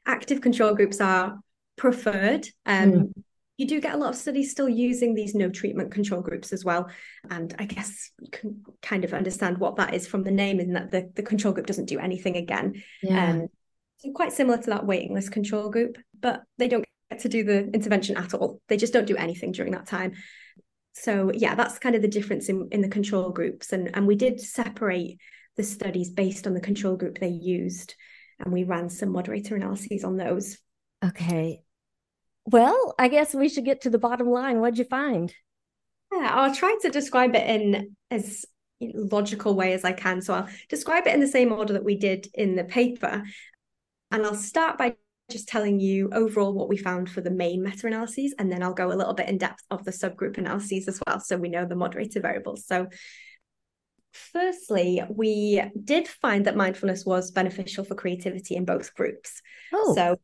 active 0.05 0.41
control 0.41 0.75
groups 0.75 1.01
are 1.01 1.39
preferred. 1.77 2.47
Um, 2.65 2.91
mm 2.91 3.11
you 3.57 3.67
do 3.67 3.79
get 3.79 3.93
a 3.93 3.97
lot 3.97 4.09
of 4.09 4.15
studies 4.15 4.51
still 4.51 4.67
using 4.67 5.13
these 5.13 5.33
no 5.33 5.49
treatment 5.49 5.91
control 5.91 6.21
groups 6.21 6.51
as 6.51 6.65
well. 6.65 6.89
And 7.29 7.55
I 7.57 7.65
guess 7.65 8.11
you 8.19 8.29
can 8.29 8.63
kind 8.81 9.05
of 9.05 9.13
understand 9.13 9.59
what 9.59 9.77
that 9.77 9.93
is 9.93 10.07
from 10.07 10.23
the 10.23 10.31
name, 10.31 10.59
in 10.59 10.73
that 10.73 10.91
the, 10.91 11.09
the 11.15 11.23
control 11.23 11.53
group 11.53 11.65
doesn't 11.65 11.85
do 11.85 11.99
anything 11.99 12.35
again. 12.35 12.83
Yeah. 13.01 13.29
Um, 13.29 13.47
so 13.97 14.11
quite 14.11 14.33
similar 14.33 14.57
to 14.57 14.69
that 14.71 14.85
waiting 14.85 15.13
list 15.13 15.31
control 15.31 15.69
group, 15.69 15.97
but 16.19 16.43
they 16.57 16.67
don't 16.67 16.83
get 17.09 17.21
to 17.21 17.29
do 17.29 17.43
the 17.45 17.69
intervention 17.69 18.17
at 18.17 18.33
all. 18.33 18.61
They 18.67 18.77
just 18.77 18.91
don't 18.91 19.07
do 19.07 19.15
anything 19.15 19.53
during 19.53 19.71
that 19.71 19.87
time. 19.87 20.13
So 20.91 21.31
yeah, 21.33 21.55
that's 21.55 21.79
kind 21.79 21.95
of 21.95 22.01
the 22.01 22.09
difference 22.09 22.49
in, 22.49 22.67
in 22.71 22.81
the 22.81 22.89
control 22.89 23.29
groups. 23.29 23.71
And, 23.71 23.89
and 23.95 24.05
we 24.05 24.15
did 24.15 24.41
separate 24.41 25.17
the 25.55 25.63
studies 25.63 26.09
based 26.09 26.45
on 26.45 26.53
the 26.53 26.61
control 26.61 26.97
group 26.97 27.19
they 27.19 27.29
used. 27.29 27.95
And 28.39 28.53
we 28.53 28.63
ran 28.63 28.89
some 28.89 29.09
moderator 29.09 29.55
analyses 29.55 30.03
on 30.03 30.17
those. 30.17 30.57
Okay. 31.03 31.61
Well, 32.45 32.93
I 32.99 33.07
guess 33.07 33.33
we 33.33 33.49
should 33.49 33.65
get 33.65 33.81
to 33.81 33.89
the 33.89 33.97
bottom 33.97 34.27
line. 34.27 34.59
What'd 34.59 34.77
you 34.77 34.85
find? 34.85 35.33
Yeah, 36.11 36.29
I'll 36.33 36.53
try 36.53 36.77
to 36.81 36.89
describe 36.89 37.35
it 37.35 37.49
in 37.49 37.95
as 38.11 38.45
logical 38.81 39.55
way 39.55 39.73
as 39.73 39.83
I 39.83 39.93
can. 39.93 40.21
So 40.21 40.33
I'll 40.33 40.49
describe 40.69 41.07
it 41.07 41.13
in 41.13 41.21
the 41.21 41.27
same 41.27 41.51
order 41.51 41.73
that 41.73 41.85
we 41.85 41.97
did 41.97 42.27
in 42.33 42.55
the 42.55 42.63
paper. 42.63 43.23
And 44.11 44.25
I'll 44.25 44.35
start 44.35 44.77
by 44.77 44.95
just 45.31 45.47
telling 45.47 45.79
you 45.79 46.09
overall 46.13 46.53
what 46.53 46.69
we 46.69 46.77
found 46.77 47.09
for 47.09 47.21
the 47.21 47.31
main 47.31 47.63
meta 47.63 47.87
analyses, 47.87 48.35
and 48.37 48.51
then 48.51 48.61
I'll 48.61 48.73
go 48.73 48.91
a 48.91 48.93
little 48.93 49.13
bit 49.13 49.27
in 49.27 49.39
depth 49.39 49.63
of 49.71 49.83
the 49.83 49.91
subgroup 49.91 50.37
analyses 50.37 50.87
as 50.87 51.01
well. 51.05 51.19
So 51.19 51.37
we 51.37 51.49
know 51.49 51.65
the 51.65 51.75
moderator 51.75 52.19
variables. 52.19 52.67
So, 52.67 52.87
firstly, 54.15 55.01
we 55.09 55.61
did 55.83 56.07
find 56.07 56.45
that 56.45 56.55
mindfulness 56.55 57.05
was 57.05 57.31
beneficial 57.31 57.83
for 57.83 57.95
creativity 57.95 58.55
in 58.55 58.65
both 58.65 58.93
groups. 58.95 59.41
Oh. 59.73 59.93
So, 59.95 60.17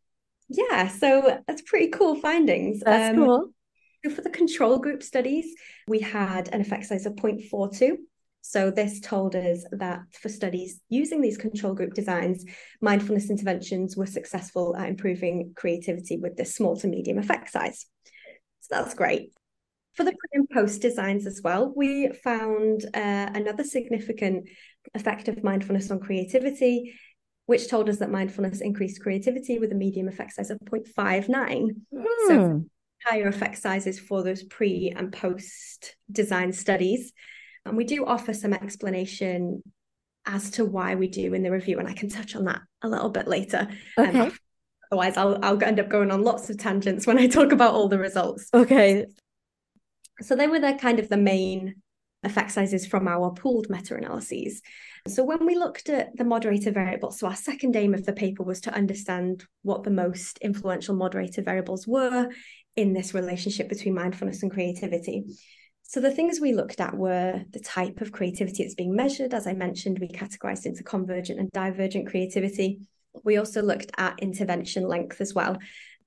yeah, 0.50 0.88
so 0.88 1.40
that's 1.48 1.62
pretty 1.62 1.90
cool 1.90 2.16
findings. 2.16 2.82
That's 2.82 3.18
um, 3.18 3.24
cool. 3.24 3.54
For 4.16 4.22
the 4.22 4.30
control 4.30 4.80
group 4.80 5.04
studies, 5.04 5.54
we 5.88 6.00
had 6.00 6.50
an 6.54 6.62
effect 6.62 6.86
size 6.86 7.06
of 7.06 7.14
0.42. 7.14 7.98
So 8.42 8.72
this 8.72 9.00
told 9.00 9.36
us 9.36 9.64
that 9.72 10.02
for 10.20 10.30
studies 10.30 10.82
using 10.90 11.22
these 11.22 11.38
control 11.38 11.76
group 11.76 11.94
designs, 11.94 12.44
mindfulness 12.82 13.30
interventions 13.30 13.96
were 13.96 14.08
successful 14.08 14.76
at 14.76 14.90
improving 14.90 15.54
creativity 15.56 16.18
with 16.18 16.36
this 16.36 16.56
small 16.56 16.76
to 16.78 16.88
medium 16.88 17.20
effect 17.20 17.52
size. 17.52 17.86
So 18.62 18.76
that's 18.76 18.96
great. 18.96 19.32
For 19.96 20.04
the 20.04 20.12
pre 20.12 20.30
and 20.34 20.50
post 20.50 20.82
designs 20.82 21.28
as 21.28 21.42
well, 21.44 21.74
we 21.76 22.10
found 22.24 22.86
uh, 22.94 23.30
another 23.34 23.64
significant 23.64 24.48
effect 24.94 25.28
of 25.28 25.44
mindfulness 25.44 25.92
on 25.92 26.00
creativity 26.00 26.94
which 27.52 27.68
told 27.68 27.90
us 27.90 27.98
that 27.98 28.10
mindfulness 28.10 28.62
increased 28.62 29.02
creativity 29.02 29.60
with 29.60 29.74
a 29.74 29.76
medium 29.76 30.08
effect 30.08 30.34
size 30.34 30.50
of 30.50 30.58
0.59. 30.60 31.28
Mm. 31.94 32.06
So 32.28 32.48
hmm. 32.48 32.60
higher 33.04 33.28
effect 33.28 33.58
sizes 33.58 34.00
for 34.00 34.24
those 34.24 34.42
pre 34.44 34.94
and 34.96 35.12
post 35.12 35.98
design 36.10 36.54
studies. 36.54 37.12
And 37.66 37.76
we 37.76 37.84
do 37.84 38.06
offer 38.06 38.34
some 38.34 38.54
explanation 38.54 39.62
as 40.26 40.52
to 40.52 40.64
why 40.64 40.96
we 40.96 41.10
do 41.10 41.34
in 41.34 41.44
the 41.44 41.52
review, 41.52 41.78
and 41.80 41.90
I 41.90 41.94
can 41.94 42.08
touch 42.08 42.38
on 42.38 42.46
that 42.46 42.62
a 42.82 42.88
little 42.88 43.10
bit 43.10 43.28
later. 43.28 43.68
Um, 43.98 44.08
okay. 44.08 44.20
Um, 44.20 44.38
otherwise, 44.90 45.18
I'll 45.18 45.38
I'll 45.44 45.62
end 45.62 45.82
up 45.82 45.90
going 45.90 46.10
on 46.10 46.24
lots 46.24 46.50
of 46.50 46.58
tangents 46.58 47.06
when 47.06 47.18
I 47.18 47.28
talk 47.28 47.52
about 47.52 47.74
all 47.74 47.90
the 47.90 48.00
results. 48.00 48.48
Okay. 48.54 49.08
So 50.20 50.36
they 50.36 50.48
were 50.48 50.60
the 50.60 50.74
kind 50.74 51.00
of 51.00 51.10
the 51.10 51.18
main 51.18 51.76
effect 52.24 52.52
sizes 52.52 52.86
from 52.86 53.08
our 53.08 53.32
pooled 53.32 53.68
meta-analyses. 53.70 54.62
So 55.08 55.24
when 55.24 55.46
we 55.48 55.56
looked 55.56 55.90
at 55.90 56.16
the 56.16 56.24
moderator 56.24 56.72
variables, 56.72 57.18
so 57.18 57.28
our 57.28 57.36
second 57.36 57.76
aim 57.76 57.96
of 57.96 58.06
the 58.06 58.14
paper 58.14 58.44
was 58.44 58.62
to 58.62 58.74
understand 58.74 59.44
what 59.64 59.84
the 59.84 59.90
most 59.90 60.38
influential 60.38 60.96
moderator 60.96 61.42
variables 61.42 61.88
were 61.88 62.30
in 62.76 62.94
this 62.94 63.16
relationship 63.16 63.70
between 63.70 63.96
mindfulness 63.96 64.44
and 64.44 64.52
creativity. 64.52 65.24
So 65.82 66.00
the 66.00 66.12
things 66.12 66.40
we 66.40 66.54
looked 66.54 66.80
at 66.80 66.96
were 66.96 67.42
the 67.50 67.60
type 67.60 68.02
of 68.02 68.12
creativity 68.12 68.64
that's 68.64 68.76
being 68.76 68.96
measured. 68.96 69.34
As 69.34 69.48
I 69.48 69.54
mentioned, 69.54 69.98
we 70.00 70.08
categorized 70.08 70.68
into 70.68 70.84
convergent 70.84 71.40
and 71.40 71.52
divergent 71.52 72.08
creativity. 72.08 72.82
We 73.24 73.38
also 73.38 73.64
looked 73.64 73.92
at 73.98 74.20
intervention 74.20 74.88
length 74.88 75.20
as 75.20 75.34
well, 75.34 75.58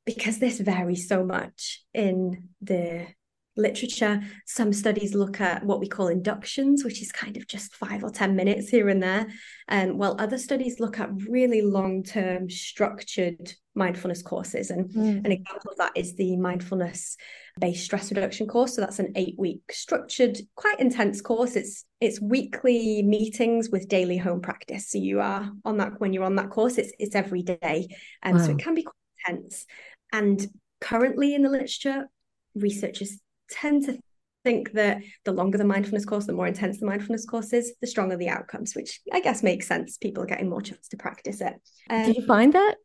because 0.06 0.38
this 0.38 0.60
varies 0.60 1.08
so 1.08 1.24
much 1.24 1.82
in 1.92 2.50
the 2.62 3.08
literature. 3.56 4.20
Some 4.46 4.72
studies 4.72 5.14
look 5.14 5.40
at 5.40 5.64
what 5.64 5.80
we 5.80 5.88
call 5.88 6.08
inductions, 6.08 6.84
which 6.84 7.00
is 7.00 7.12
kind 7.12 7.36
of 7.36 7.46
just 7.46 7.74
five 7.74 8.02
or 8.02 8.10
10 8.10 8.34
minutes 8.34 8.68
here 8.68 8.88
and 8.88 9.02
there. 9.02 9.26
Um, 9.68 9.98
while 9.98 10.16
other 10.18 10.38
studies 10.38 10.80
look 10.80 10.98
at 10.98 11.10
really 11.28 11.62
long 11.62 12.02
term 12.02 12.50
structured 12.50 13.54
mindfulness 13.74 14.22
courses. 14.22 14.70
And 14.70 14.90
mm. 14.90 15.24
an 15.24 15.32
example 15.32 15.72
of 15.72 15.78
that 15.78 15.92
is 15.94 16.14
the 16.14 16.36
mindfulness 16.36 17.16
based 17.60 17.84
stress 17.84 18.10
reduction 18.10 18.46
course. 18.46 18.74
So 18.74 18.80
that's 18.80 18.98
an 18.98 19.12
eight 19.16 19.34
week 19.38 19.62
structured, 19.70 20.38
quite 20.54 20.80
intense 20.80 21.20
course. 21.20 21.56
It's 21.56 21.84
it's 22.00 22.20
weekly 22.20 23.02
meetings 23.02 23.70
with 23.70 23.88
daily 23.88 24.16
home 24.16 24.40
practice. 24.40 24.90
So 24.90 24.98
you 24.98 25.20
are 25.20 25.50
on 25.64 25.78
that 25.78 26.00
when 26.00 26.12
you're 26.12 26.24
on 26.24 26.36
that 26.36 26.50
course, 26.50 26.78
it's 26.78 26.92
it's 26.98 27.14
every 27.14 27.42
day. 27.42 27.88
And 28.22 28.34
um, 28.34 28.40
wow. 28.40 28.46
so 28.46 28.52
it 28.52 28.58
can 28.58 28.74
be 28.74 28.82
quite 28.84 28.94
intense. 29.28 29.66
And 30.12 30.46
currently 30.80 31.34
in 31.34 31.42
the 31.42 31.50
literature, 31.50 32.08
researchers 32.54 33.18
tend 33.54 33.84
to 33.84 33.98
think 34.44 34.72
that 34.72 34.98
the 35.24 35.32
longer 35.32 35.58
the 35.58 35.64
mindfulness 35.64 36.04
course, 36.04 36.26
the 36.26 36.32
more 36.32 36.46
intense 36.46 36.78
the 36.78 36.86
mindfulness 36.86 37.24
course 37.24 37.52
is, 37.52 37.72
the 37.80 37.86
stronger 37.86 38.16
the 38.16 38.28
outcomes, 38.28 38.74
which 38.74 39.00
I 39.12 39.20
guess 39.20 39.42
makes 39.42 39.66
sense. 39.66 39.96
People 39.96 40.22
are 40.22 40.26
getting 40.26 40.50
more 40.50 40.62
chance 40.62 40.88
to 40.88 40.96
practice 40.96 41.40
it. 41.40 41.54
Um, 41.88 42.04
did 42.04 42.16
you 42.16 42.26
find 42.26 42.52
that? 42.52 42.76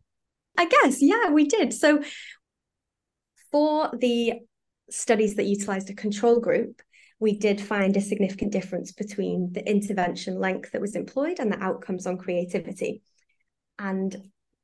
I 0.57 0.65
guess, 0.65 1.01
yeah, 1.01 1.29
we 1.29 1.45
did. 1.45 1.73
So 1.73 2.01
for 3.51 3.91
the 3.97 4.33
studies 4.89 5.35
that 5.35 5.45
utilized 5.45 5.89
a 5.89 5.93
control 5.93 6.39
group, 6.39 6.81
we 7.19 7.37
did 7.37 7.59
find 7.59 7.95
a 7.97 8.01
significant 8.01 8.51
difference 8.51 8.93
between 8.93 9.51
the 9.51 9.69
intervention 9.69 10.39
length 10.39 10.71
that 10.71 10.81
was 10.81 10.95
employed 10.95 11.39
and 11.39 11.51
the 11.51 11.61
outcomes 11.61 12.07
on 12.07 12.17
creativity. 12.17 13.01
And 13.77 14.15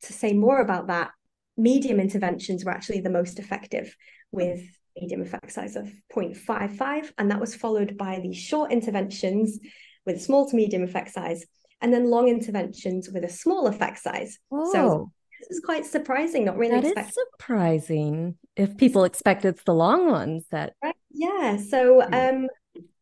to 0.03 0.13
say 0.13 0.33
more 0.33 0.61
about 0.61 0.87
that, 0.87 1.11
medium 1.57 1.99
interventions 1.99 2.63
were 2.63 2.71
actually 2.71 3.01
the 3.01 3.09
most 3.09 3.39
effective 3.39 3.95
with 4.31 4.61
medium 4.99 5.21
effect 5.21 5.51
size 5.51 5.75
of 5.75 5.91
0.55. 6.13 7.11
And 7.17 7.31
that 7.31 7.39
was 7.39 7.55
followed 7.55 7.97
by 7.97 8.19
the 8.21 8.33
short 8.33 8.71
interventions 8.71 9.59
with 10.05 10.21
small 10.21 10.47
to 10.49 10.55
medium 10.55 10.83
effect 10.83 11.11
size, 11.11 11.45
and 11.81 11.93
then 11.93 12.09
long 12.09 12.27
interventions 12.27 13.09
with 13.09 13.23
a 13.23 13.29
small 13.29 13.67
effect 13.67 13.99
size. 13.99 14.37
Oh. 14.51 14.71
So 14.71 15.11
this 15.39 15.57
is 15.57 15.63
quite 15.63 15.85
surprising, 15.85 16.45
not 16.45 16.57
really 16.57 16.75
That 16.75 16.85
expected. 16.85 17.09
is 17.09 17.17
surprising. 17.37 18.37
If 18.55 18.77
people 18.77 19.03
expect 19.03 19.45
it's 19.45 19.63
the 19.63 19.73
long 19.73 20.09
ones 20.09 20.45
that 20.51 20.73
right? 20.83 20.95
yeah. 21.11 21.57
So 21.57 22.01
hmm. 22.01 22.13
um 22.13 22.47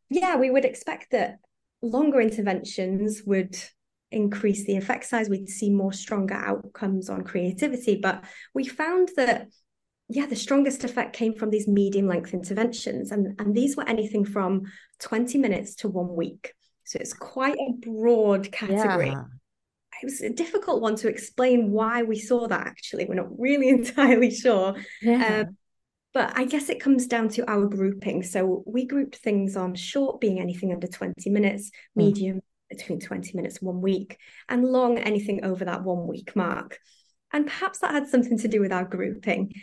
yeah, 0.10 0.36
we 0.36 0.50
would 0.50 0.66
expect 0.66 1.12
that 1.12 1.40
longer 1.82 2.22
interventions 2.22 3.24
would 3.26 3.58
increase 4.12 4.66
the 4.66 4.78
effect 4.78 5.06
size, 5.06 5.28
we'd 5.28 5.50
see 5.50 5.70
more 5.70 5.92
stronger 5.92 6.36
outcomes 6.36 7.10
on 7.10 7.24
creativity. 7.24 8.00
But 8.02 8.24
we 8.54 8.66
found 8.66 9.10
that 9.18 9.48
yeah, 10.14 10.28
the 10.28 10.36
strongest 10.36 10.84
effect 10.84 11.16
came 11.16 11.34
from 11.34 11.50
these 11.50 11.68
medium 11.68 12.08
length 12.08 12.36
interventions. 12.36 13.12
And, 13.12 13.40
and 13.40 13.56
these 13.56 13.76
were 13.76 13.88
anything 13.90 14.26
from 14.26 14.64
20 15.00 15.40
minutes 15.40 15.76
to 15.78 15.90
one 15.90 16.16
week. 16.16 16.54
So 16.84 17.00
it's 17.02 17.14
quite 17.14 17.56
a 17.56 17.74
broad 17.82 18.52
category. 18.52 19.08
Yeah. 19.08 19.24
It 20.02 20.06
was 20.06 20.22
a 20.22 20.30
difficult 20.30 20.82
one 20.82 20.96
to 20.98 21.08
explain 21.08 21.72
why 21.72 22.04
we 22.04 22.20
saw 22.20 22.48
that 22.48 22.68
actually. 22.68 23.06
We're 23.06 23.16
not 23.16 23.40
really 23.40 23.70
entirely 23.78 24.30
sure. 24.30 24.76
Yeah. 25.02 25.46
Um, 25.48 25.58
but 26.14 26.38
I 26.38 26.46
guess 26.46 26.70
it 26.70 26.80
comes 26.80 27.08
down 27.08 27.30
to 27.30 27.50
our 27.50 27.66
grouping. 27.66 28.22
So 28.22 28.64
we 28.68 28.86
grouped 28.86 29.16
things 29.16 29.58
on 29.58 29.74
short 29.74 30.22
being 30.22 30.40
anything 30.40 30.72
under 30.72 30.86
20 30.86 31.28
minutes, 31.32 31.70
mm. 31.70 32.04
medium 32.04 32.42
between 32.70 33.00
20 33.00 33.36
minutes, 33.36 33.58
and 33.58 33.68
one 33.68 33.82
week, 33.82 34.20
and 34.48 34.64
long 34.64 35.00
anything 35.00 35.44
over 35.44 35.66
that 35.66 35.84
one 35.84 36.06
week 36.06 36.36
mark. 36.36 36.78
And 37.32 37.48
perhaps 37.48 37.80
that 37.80 37.96
had 37.96 38.08
something 38.08 38.38
to 38.40 38.48
do 38.48 38.62
with 38.62 38.72
our 38.72 38.86
grouping. 38.86 39.54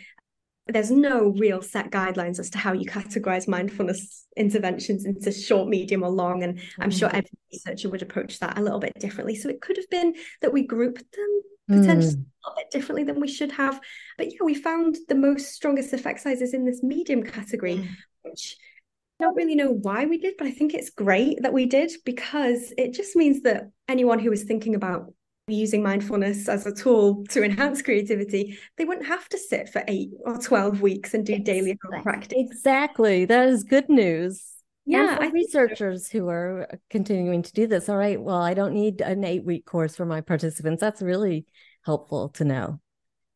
There's 0.67 0.91
no 0.91 1.33
real 1.37 1.61
set 1.61 1.91
guidelines 1.91 2.39
as 2.39 2.49
to 2.51 2.57
how 2.57 2.73
you 2.73 2.85
categorize 2.85 3.47
mindfulness 3.47 4.25
interventions 4.37 5.05
into 5.05 5.31
short, 5.31 5.67
medium, 5.67 6.03
or 6.03 6.09
long. 6.09 6.43
And 6.43 6.59
I'm 6.79 6.89
mm-hmm. 6.89 6.97
sure 6.97 7.09
every 7.09 7.29
researcher 7.51 7.89
would 7.89 8.01
approach 8.01 8.39
that 8.39 8.57
a 8.57 8.61
little 8.61 8.79
bit 8.79 8.93
differently. 8.99 9.35
So 9.35 9.49
it 9.49 9.61
could 9.61 9.77
have 9.77 9.89
been 9.89 10.13
that 10.41 10.53
we 10.53 10.65
grouped 10.65 11.03
them 11.11 11.41
potentially 11.67 12.15
mm. 12.15 12.25
a 12.45 12.49
little 12.49 12.57
bit 12.57 12.71
differently 12.71 13.03
than 13.03 13.19
we 13.19 13.27
should 13.27 13.51
have. 13.53 13.79
But 14.17 14.27
yeah, 14.27 14.39
we 14.43 14.53
found 14.53 14.97
the 15.07 15.15
most 15.15 15.53
strongest 15.53 15.93
effect 15.93 16.19
sizes 16.19 16.53
in 16.53 16.65
this 16.65 16.83
medium 16.83 17.23
category, 17.23 17.77
mm. 17.77 17.87
which 18.23 18.57
I 19.19 19.25
don't 19.25 19.35
really 19.35 19.55
know 19.55 19.71
why 19.71 20.05
we 20.05 20.17
did, 20.17 20.35
but 20.37 20.47
I 20.47 20.51
think 20.51 20.73
it's 20.73 20.89
great 20.89 21.41
that 21.41 21.53
we 21.53 21.65
did 21.65 21.91
because 22.05 22.73
it 22.77 22.93
just 22.93 23.15
means 23.15 23.41
that 23.41 23.69
anyone 23.87 24.19
who 24.19 24.31
is 24.31 24.43
thinking 24.43 24.75
about 24.75 25.13
using 25.47 25.83
mindfulness 25.83 26.47
as 26.47 26.65
a 26.65 26.73
tool 26.73 27.23
to 27.29 27.43
enhance 27.43 27.81
creativity, 27.81 28.57
they 28.77 28.85
wouldn't 28.85 29.07
have 29.07 29.27
to 29.29 29.37
sit 29.37 29.69
for 29.69 29.83
eight 29.87 30.11
or 30.25 30.37
12 30.37 30.81
weeks 30.81 31.13
and 31.13 31.25
do 31.25 31.33
exactly. 31.33 31.53
daily 31.53 31.77
practice. 32.03 32.37
Exactly. 32.37 33.25
That 33.25 33.49
is 33.49 33.63
good 33.63 33.89
news. 33.89 34.47
Yeah, 34.85 35.17
for 35.17 35.29
researchers 35.29 36.09
so. 36.09 36.17
who 36.17 36.29
are 36.29 36.67
uh, 36.71 36.75
continuing 36.89 37.43
to 37.43 37.53
do 37.53 37.67
this. 37.67 37.87
All 37.87 37.97
right, 37.97 38.19
well, 38.19 38.41
I 38.41 38.53
don't 38.53 38.73
need 38.73 39.01
an 39.01 39.23
eight 39.23 39.45
week 39.45 39.65
course 39.65 39.95
for 39.95 40.05
my 40.05 40.21
participants. 40.21 40.81
That's 40.81 41.01
really 41.01 41.45
helpful 41.83 42.29
to 42.29 42.43
know. 42.43 42.79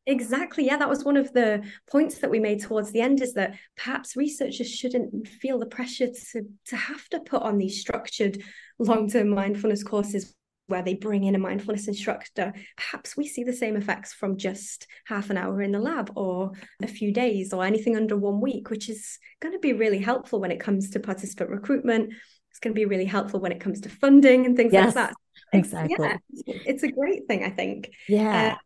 Exactly. 0.08 0.66
Yeah, 0.66 0.78
that 0.78 0.90
was 0.90 1.04
one 1.04 1.18
of 1.18 1.34
the 1.34 1.64
points 1.90 2.20
that 2.20 2.30
we 2.30 2.40
made 2.40 2.62
towards 2.62 2.92
the 2.92 3.02
end 3.02 3.22
is 3.22 3.34
that 3.34 3.56
perhaps 3.76 4.16
researchers 4.16 4.70
shouldn't 4.70 5.28
feel 5.28 5.58
the 5.58 5.66
pressure 5.66 6.08
to, 6.08 6.44
to 6.68 6.76
have 6.76 7.08
to 7.10 7.20
put 7.20 7.42
on 7.42 7.58
these 7.58 7.80
structured 7.80 8.42
long 8.78 9.10
term 9.10 9.30
mindfulness 9.30 9.84
courses 9.84 10.36
where 10.68 10.82
they 10.82 10.96
bring 10.96 11.24
in 11.24 11.36
a 11.36 11.40
mindfulness 11.40 11.88
instructor, 11.88 12.54
perhaps 12.76 13.16
we 13.16 13.28
see 13.28 13.44
the 13.44 13.54
same 13.54 13.76
effects 13.76 14.14
from 14.14 14.38
just 14.38 14.88
half 15.06 15.30
an 15.30 15.38
hour 15.38 15.62
in 15.62 15.72
the 15.72 15.80
lab 15.80 16.12
or 16.16 16.52
a 16.82 16.88
few 16.88 17.14
days 17.14 17.54
or 17.54 17.64
anything 17.64 17.96
under 17.96 18.18
one 18.18 18.42
week, 18.42 18.70
which 18.70 18.90
is 18.90 19.20
going 19.42 19.54
to 19.54 19.60
be 19.60 19.74
really 19.74 20.00
helpful 20.00 20.40
when 20.40 20.52
it 20.52 20.60
comes 20.60 20.90
to 20.90 21.00
participant 21.00 21.50
recruitment. 21.50 22.14
It's 22.50 22.60
going 22.60 22.74
to 22.74 22.80
be 22.80 22.86
really 22.86 23.06
helpful 23.06 23.40
when 23.40 23.52
it 23.52 23.60
comes 23.60 23.82
to 23.82 23.90
funding 23.90 24.46
and 24.46 24.56
things 24.56 24.74
yes, 24.74 24.96
like 24.96 25.10
that. 25.10 25.14
Exactly. 25.54 25.98
Yeah, 26.00 26.18
it's 26.66 26.84
a 26.84 26.92
great 26.92 27.28
thing, 27.28 27.44
I 27.44 27.50
think. 27.50 27.92
Yeah. 28.08 28.54
Uh, 28.54 28.58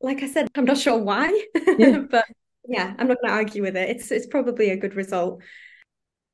like 0.00 0.22
I 0.22 0.28
said, 0.28 0.48
I'm 0.56 0.64
not 0.64 0.78
sure 0.78 0.98
why, 0.98 1.46
yeah. 1.78 1.98
but 2.10 2.24
yeah, 2.68 2.94
I'm 2.98 3.06
not 3.08 3.18
going 3.20 3.30
to 3.30 3.36
argue 3.36 3.62
with 3.62 3.76
it. 3.76 3.88
It's 3.88 4.10
it's 4.10 4.26
probably 4.26 4.70
a 4.70 4.76
good 4.76 4.94
result. 4.94 5.40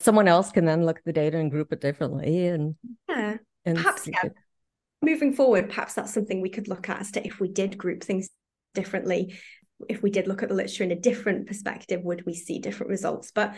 Someone 0.00 0.28
else 0.28 0.50
can 0.50 0.64
then 0.64 0.86
look 0.86 0.98
at 0.98 1.04
the 1.04 1.12
data 1.12 1.38
and 1.38 1.50
group 1.50 1.72
it 1.72 1.80
differently, 1.80 2.46
and 2.46 2.76
yeah, 3.08 3.36
and 3.66 3.76
perhaps 3.76 4.06
yeah, 4.06 4.30
moving 5.02 5.32
forward, 5.32 5.68
perhaps 5.68 5.94
that's 5.94 6.12
something 6.12 6.40
we 6.40 6.50
could 6.50 6.68
look 6.68 6.88
at 6.88 7.00
as 7.00 7.10
to 7.12 7.26
if 7.26 7.40
we 7.40 7.48
did 7.48 7.78
group 7.78 8.02
things 8.02 8.28
differently, 8.74 9.38
if 9.88 10.02
we 10.02 10.10
did 10.10 10.26
look 10.26 10.42
at 10.42 10.48
the 10.48 10.54
literature 10.54 10.84
in 10.84 10.90
a 10.90 10.98
different 10.98 11.46
perspective, 11.46 12.02
would 12.02 12.26
we 12.26 12.34
see 12.34 12.58
different 12.58 12.90
results? 12.90 13.30
But 13.32 13.54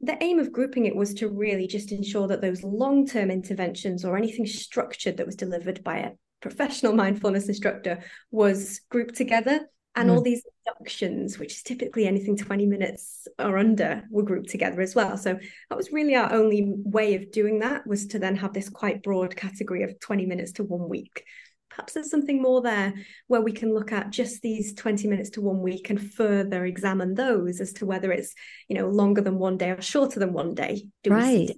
the 0.00 0.22
aim 0.22 0.38
of 0.38 0.52
grouping 0.52 0.86
it 0.86 0.96
was 0.96 1.14
to 1.14 1.28
really 1.28 1.66
just 1.66 1.92
ensure 1.92 2.26
that 2.28 2.40
those 2.40 2.62
long 2.62 3.06
term 3.06 3.30
interventions 3.30 4.04
or 4.04 4.16
anything 4.16 4.46
structured 4.46 5.16
that 5.16 5.26
was 5.26 5.36
delivered 5.36 5.82
by 5.84 5.98
a 5.98 6.10
professional 6.40 6.92
mindfulness 7.04 7.48
instructor 7.48 8.02
was 8.30 8.80
grouped 8.90 9.14
together 9.14 9.60
and 9.94 10.08
mm. 10.08 10.14
all 10.14 10.22
these 10.22 10.42
inductions 10.66 11.38
which 11.38 11.54
is 11.54 11.62
typically 11.62 12.06
anything 12.06 12.36
20 12.36 12.66
minutes 12.66 13.28
or 13.38 13.58
under 13.58 14.02
were 14.10 14.22
grouped 14.22 14.48
together 14.48 14.80
as 14.80 14.94
well. 14.94 15.16
So 15.16 15.38
that 15.68 15.76
was 15.76 15.92
really 15.92 16.14
our 16.14 16.32
only 16.32 16.64
way 16.66 17.14
of 17.14 17.30
doing 17.30 17.60
that 17.60 17.86
was 17.86 18.06
to 18.08 18.18
then 18.18 18.36
have 18.36 18.52
this 18.52 18.68
quite 18.68 19.02
broad 19.02 19.36
category 19.36 19.82
of 19.82 19.98
20 20.00 20.26
minutes 20.26 20.52
to 20.52 20.64
one 20.64 20.88
week. 20.88 21.24
Perhaps 21.70 21.94
there's 21.94 22.10
something 22.10 22.42
more 22.42 22.60
there 22.60 22.92
where 23.28 23.40
we 23.40 23.52
can 23.52 23.72
look 23.72 23.92
at 23.92 24.10
just 24.10 24.42
these 24.42 24.74
20 24.74 25.08
minutes 25.08 25.30
to 25.30 25.40
one 25.40 25.62
week 25.62 25.88
and 25.88 26.12
further 26.12 26.66
examine 26.66 27.14
those 27.14 27.60
as 27.60 27.72
to 27.74 27.86
whether 27.86 28.12
it's 28.12 28.34
you 28.68 28.76
know 28.76 28.88
longer 28.88 29.22
than 29.22 29.38
one 29.38 29.56
day 29.56 29.70
or 29.70 29.80
shorter 29.80 30.20
than 30.20 30.32
one 30.32 30.54
day. 30.54 30.84
Do 31.02 31.10
right. 31.10 31.50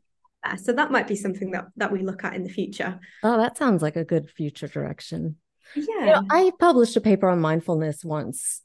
so 0.63 0.73
that 0.73 0.93
might 0.93 1.09
be 1.09 1.17
something 1.17 1.51
that 1.51 1.67
that 1.77 1.91
we 1.91 2.03
look 2.03 2.23
at 2.23 2.35
in 2.35 2.45
the 2.45 2.49
future. 2.49 3.01
Oh 3.25 3.39
that 3.39 3.59
sounds 3.59 3.83
like 3.83 3.97
a 3.97 4.05
good 4.05 4.31
future 4.31 4.69
direction 4.69 5.37
yeah. 5.75 5.85
You 6.01 6.07
know, 6.07 6.23
I 6.31 6.53
published 6.59 6.97
a 6.97 7.01
paper 7.01 7.29
on 7.29 7.41
mindfulness 7.41 8.05
once. 8.05 8.63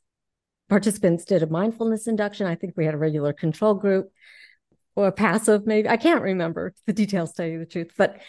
Participants 0.69 1.25
did 1.25 1.43
a 1.43 1.47
mindfulness 1.47 2.07
induction. 2.07 2.45
I 2.47 2.55
think 2.55 2.73
we 2.75 2.85
had 2.85 2.93
a 2.93 2.97
regular 2.97 3.33
control 3.33 3.73
group 3.73 4.11
or 4.95 5.07
a 5.07 5.11
passive, 5.11 5.65
maybe. 5.65 5.89
I 5.89 5.97
can't 5.97 6.21
remember 6.21 6.73
the 6.85 6.93
details, 6.93 7.33
tell 7.33 7.47
you 7.47 7.59
the 7.59 7.65
truth, 7.65 7.91
but 7.97 8.19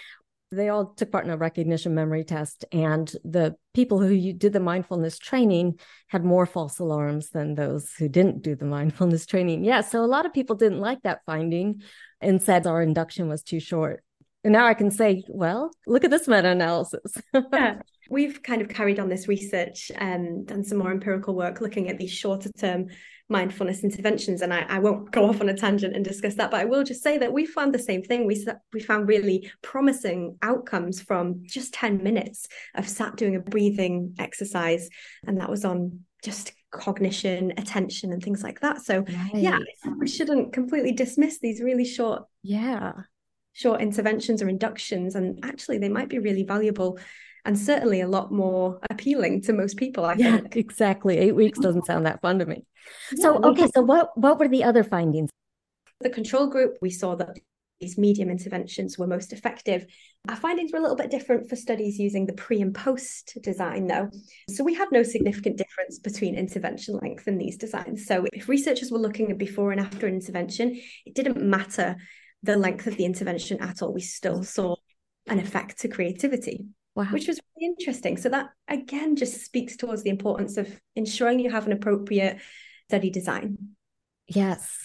they 0.53 0.69
all 0.69 0.87
took 0.87 1.13
part 1.13 1.25
in 1.25 1.31
a 1.31 1.37
recognition 1.37 1.95
memory 1.95 2.25
test. 2.25 2.65
And 2.73 3.11
the 3.25 3.57
people 3.73 4.01
who 4.01 4.33
did 4.33 4.53
the 4.53 4.61
mindfulness 4.61 5.19
training 5.19 5.79
had 6.09 6.25
more 6.25 6.47
false 6.47 6.79
alarms 6.79 7.31
than 7.31 7.55
those 7.55 7.93
who 7.93 8.09
didn't 8.09 8.43
do 8.43 8.57
the 8.57 8.65
mindfulness 8.65 9.27
training. 9.27 9.65
Yeah. 9.65 9.83
So 9.83 10.05
a 10.05 10.07
lot 10.07 10.27
of 10.27 10.33
people 10.33 10.57
didn't 10.57 10.81
like 10.81 11.03
that 11.03 11.21
finding 11.25 11.83
and 12.21 12.43
said 12.43 12.67
our 12.67 12.83
induction 12.83 13.29
was 13.29 13.43
too 13.43 13.61
short. 13.61 14.03
And 14.45 14.53
now 14.53 14.67
I 14.67 14.75
can 14.75 14.91
say, 14.91 15.23
well, 15.29 15.71
look 15.87 16.05
at 16.05 16.11
this 16.11 16.27
meta 16.27 16.49
analysis. 16.49 17.17
yeah. 17.53 17.81
We've 18.09 18.43
kind 18.43 18.63
of 18.63 18.69
carried 18.69 18.99
on 18.99 19.09
this 19.09 19.29
research 19.29 19.93
and 19.95 20.47
done 20.47 20.65
some 20.65 20.79
more 20.79 20.91
empirical 20.91 21.35
work 21.35 21.61
looking 21.61 21.89
at 21.89 21.99
these 21.99 22.11
shorter 22.11 22.51
term 22.53 22.89
mindfulness 23.29 23.85
interventions. 23.85 24.43
And 24.43 24.53
I, 24.53 24.65
I, 24.69 24.79
won't 24.81 25.13
go 25.13 25.29
off 25.29 25.41
on 25.41 25.49
a 25.49 25.57
tangent 25.57 25.95
and 25.95 26.05
discuss 26.05 26.35
that 26.35 26.51
but 26.51 26.59
i 26.59 26.65
will 26.65 26.83
just 26.83 27.03
say 27.03 27.17
that 27.19 27.33
we 27.33 27.47
found 27.47 27.73
the 27.73 27.79
same 27.79 28.03
thing. 28.03 28.27
We 28.27 28.45
we 28.73 28.81
found 28.81 29.07
really 29.07 29.51
promising 29.63 30.37
outcomes 30.43 31.01
from 31.01 31.43
just 31.45 31.73
10 31.75 32.03
minutes 32.03 32.49
of 32.75 32.89
sat 32.89 33.17
doing 33.17 33.37
a 33.37 33.41
breathing 33.41 34.17
exercise. 34.19 34.89
And 35.27 35.39
that 35.41 35.51
was 35.51 35.65
on 35.65 36.01
just 36.25 36.53
cognition 36.73 37.53
attention 37.57 38.13
and 38.13 38.23
things 38.23 38.43
like 38.43 38.61
that. 38.61 38.81
So 38.83 39.01
right. 39.01 39.31
yeah 39.35 39.59
we 39.99 40.09
shouldn't 40.09 40.53
completely 40.53 40.93
dismiss 40.93 41.39
these 41.39 41.61
really 41.61 41.85
short 41.85 42.25
yeah 42.43 42.93
short 43.53 43.81
interventions 43.81 44.43
or 44.43 44.49
inductions 44.49 45.15
and 45.15 45.41
actually 45.45 45.79
they 45.79 45.89
might 45.89 46.09
be 46.09 46.19
really 46.19 46.45
valuable 46.45 46.99
and 47.45 47.59
certainly 47.59 48.01
a 48.01 48.09
lot 48.09 48.33
more 48.33 48.81
appealing 48.91 49.43
to 49.43 49.53
most 49.53 49.77
people. 49.77 50.05
I 50.05 50.15
yeah, 50.15 50.39
think 50.39 50.57
exactly. 50.57 51.19
Eight 51.19 51.35
weeks 51.35 51.59
doesn't 51.59 51.87
sound 51.87 52.07
that 52.07 52.21
fun 52.21 52.39
to 52.39 52.47
me. 52.47 52.65
So, 53.17 53.37
okay, 53.43 53.67
so 53.75 53.83
what 53.83 54.17
what 54.17 54.39
were 54.39 54.49
the 54.49 54.65
other 54.65 54.85
findings? 54.85 55.31
The 56.01 56.11
control 56.11 56.47
group, 56.47 56.77
we 56.81 56.91
saw 56.91 57.15
that 57.17 57.39
these 57.81 57.97
medium 57.97 58.29
interventions 58.29 58.99
were 58.99 59.07
most 59.07 59.33
effective. 59.33 59.87
Our 60.29 60.37
findings 60.37 60.71
were 60.71 60.79
a 60.79 60.83
little 60.83 60.97
bit 60.97 61.11
different 61.11 61.49
for 61.49 61.57
studies 61.57 61.99
using 61.99 62.27
the 62.27 62.35
pre 62.35 62.61
and 62.61 62.75
post 62.75 63.39
design, 63.43 63.87
though. 63.87 64.11
So 64.51 64.63
we 64.63 64.75
had 64.75 64.89
no 64.93 65.03
significant 65.03 65.57
difference 65.57 65.99
between 65.99 66.35
intervention 66.35 66.99
length 67.03 67.27
in 67.27 67.39
these 67.39 67.57
designs. 67.57 68.07
So 68.07 68.27
if 68.35 68.49
researchers 68.49 68.91
were 68.91 68.99
looking 68.99 69.31
at 69.31 69.39
before 69.39 69.73
and 69.73 69.81
after 69.81 70.07
intervention, 70.07 70.79
it 71.07 71.15
didn't 71.15 71.43
matter 71.43 71.97
the 72.43 72.57
length 72.57 72.87
of 72.87 72.97
the 72.97 73.05
intervention 73.05 73.61
at 73.61 73.83
all. 73.83 73.93
We 73.93 74.01
still 74.01 74.43
saw 74.43 74.77
an 75.27 75.39
effect 75.39 75.81
to 75.81 75.89
creativity 75.89 76.67
wow. 76.95 77.05
which 77.05 77.29
was 77.29 77.41
really 77.57 77.75
interesting. 77.79 78.17
So 78.17 78.29
that 78.31 78.51
again 78.69 79.17
just 79.17 79.45
speaks 79.45 79.77
towards 79.77 80.03
the 80.03 80.11
importance 80.11 80.57
of 80.57 80.81
ensuring 80.97 81.41
you 81.41 81.51
have 81.51 81.67
an 81.67 81.73
appropriate 81.73 82.39
study 82.89 83.11
design. 83.11 83.57
Yes. 84.27 84.77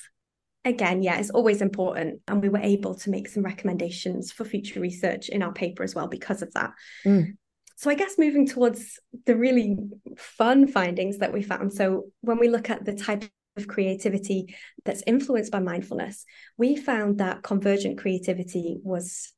Again, 0.64 1.04
yeah, 1.04 1.20
it's 1.20 1.30
always 1.30 1.62
important. 1.62 2.22
And 2.28 2.42
we 2.42 2.50
were 2.50 2.60
able 2.60 2.96
to 2.96 3.10
make 3.12 3.28
some 3.28 3.44
recommendations 3.44 4.32
for 4.32 4.46
future 4.46 4.80
research 4.80 5.30
in 5.30 5.44
our 5.44 5.54
paper 5.54 5.84
as 5.84 5.94
well 5.94 6.08
because 6.08 6.42
of 6.42 6.52
that. 6.54 6.72
Mm. 7.06 7.38
So, 7.78 7.92
I 7.92 7.96
guess 7.96 8.18
moving 8.18 8.48
towards 8.48 9.00
the 9.26 9.36
really 9.36 9.78
fun 10.18 10.66
findings 10.66 11.20
that 11.20 11.34
we 11.34 11.44
found. 11.44 11.74
So, 11.74 12.06
when 12.22 12.40
we 12.40 12.48
look 12.48 12.70
at 12.70 12.84
the 12.84 12.96
type 12.96 13.26
of 13.58 13.68
creativity 13.68 14.56
that's 14.84 15.04
influenced 15.08 15.52
by 15.52 15.60
mindfulness, 15.60 16.26
we 16.58 16.76
found 16.76 17.20
that 17.20 17.44
convergent 17.44 17.98
creativity 17.98 18.78
was 18.84 19.32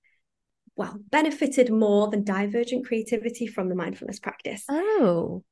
well, 0.76 1.00
benefited 1.10 1.72
more 1.72 2.08
than 2.10 2.24
divergent 2.24 2.86
creativity 2.86 3.48
from 3.48 3.68
the 3.68 3.76
mindfulness 3.76 4.20
practice. 4.20 4.64
Oh, 4.70 5.44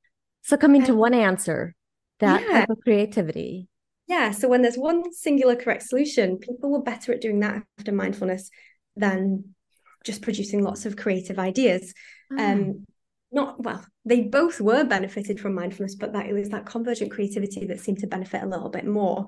so 0.44 0.56
coming 0.56 0.82
um, 0.82 0.88
to 0.88 0.96
one 0.96 1.16
answer, 1.16 1.74
that 2.20 2.44
yeah. 2.44 2.60
type 2.60 2.70
of 2.70 2.78
creativity. 2.84 3.68
Yeah. 4.08 4.32
So 4.32 4.48
when 4.48 4.62
there's 4.62 4.78
one 4.78 5.12
singular 5.12 5.56
correct 5.56 5.84
solution, 5.84 6.38
people 6.38 6.72
were 6.72 6.84
better 6.84 7.12
at 7.12 7.22
doing 7.22 7.40
that 7.40 7.64
after 7.80 7.92
mindfulness 7.92 8.52
than 8.96 9.56
just 10.04 10.22
producing 10.22 10.64
lots 10.64 10.86
of 10.86 10.96
creative 10.96 11.40
ideas. 11.40 11.94
Oh. 12.32 12.38
Um, 12.38 12.86
not 13.36 13.62
well, 13.62 13.86
they 14.06 14.22
both 14.22 14.60
were 14.60 14.84
benefited 14.86 15.40
from 15.40 15.54
mindfulness, 15.54 15.96
but 15.96 16.14
that 16.14 16.26
it 16.26 16.34
was 16.34 16.50
that 16.50 16.66
convergent 16.66 17.12
creativity 17.12 17.68
that 17.68 17.82
seemed 17.82 18.00
to 18.00 18.08
benefit 18.08 18.42
a 18.42 18.48
little 18.48 18.70
bit 18.70 18.88
more. 18.88 19.28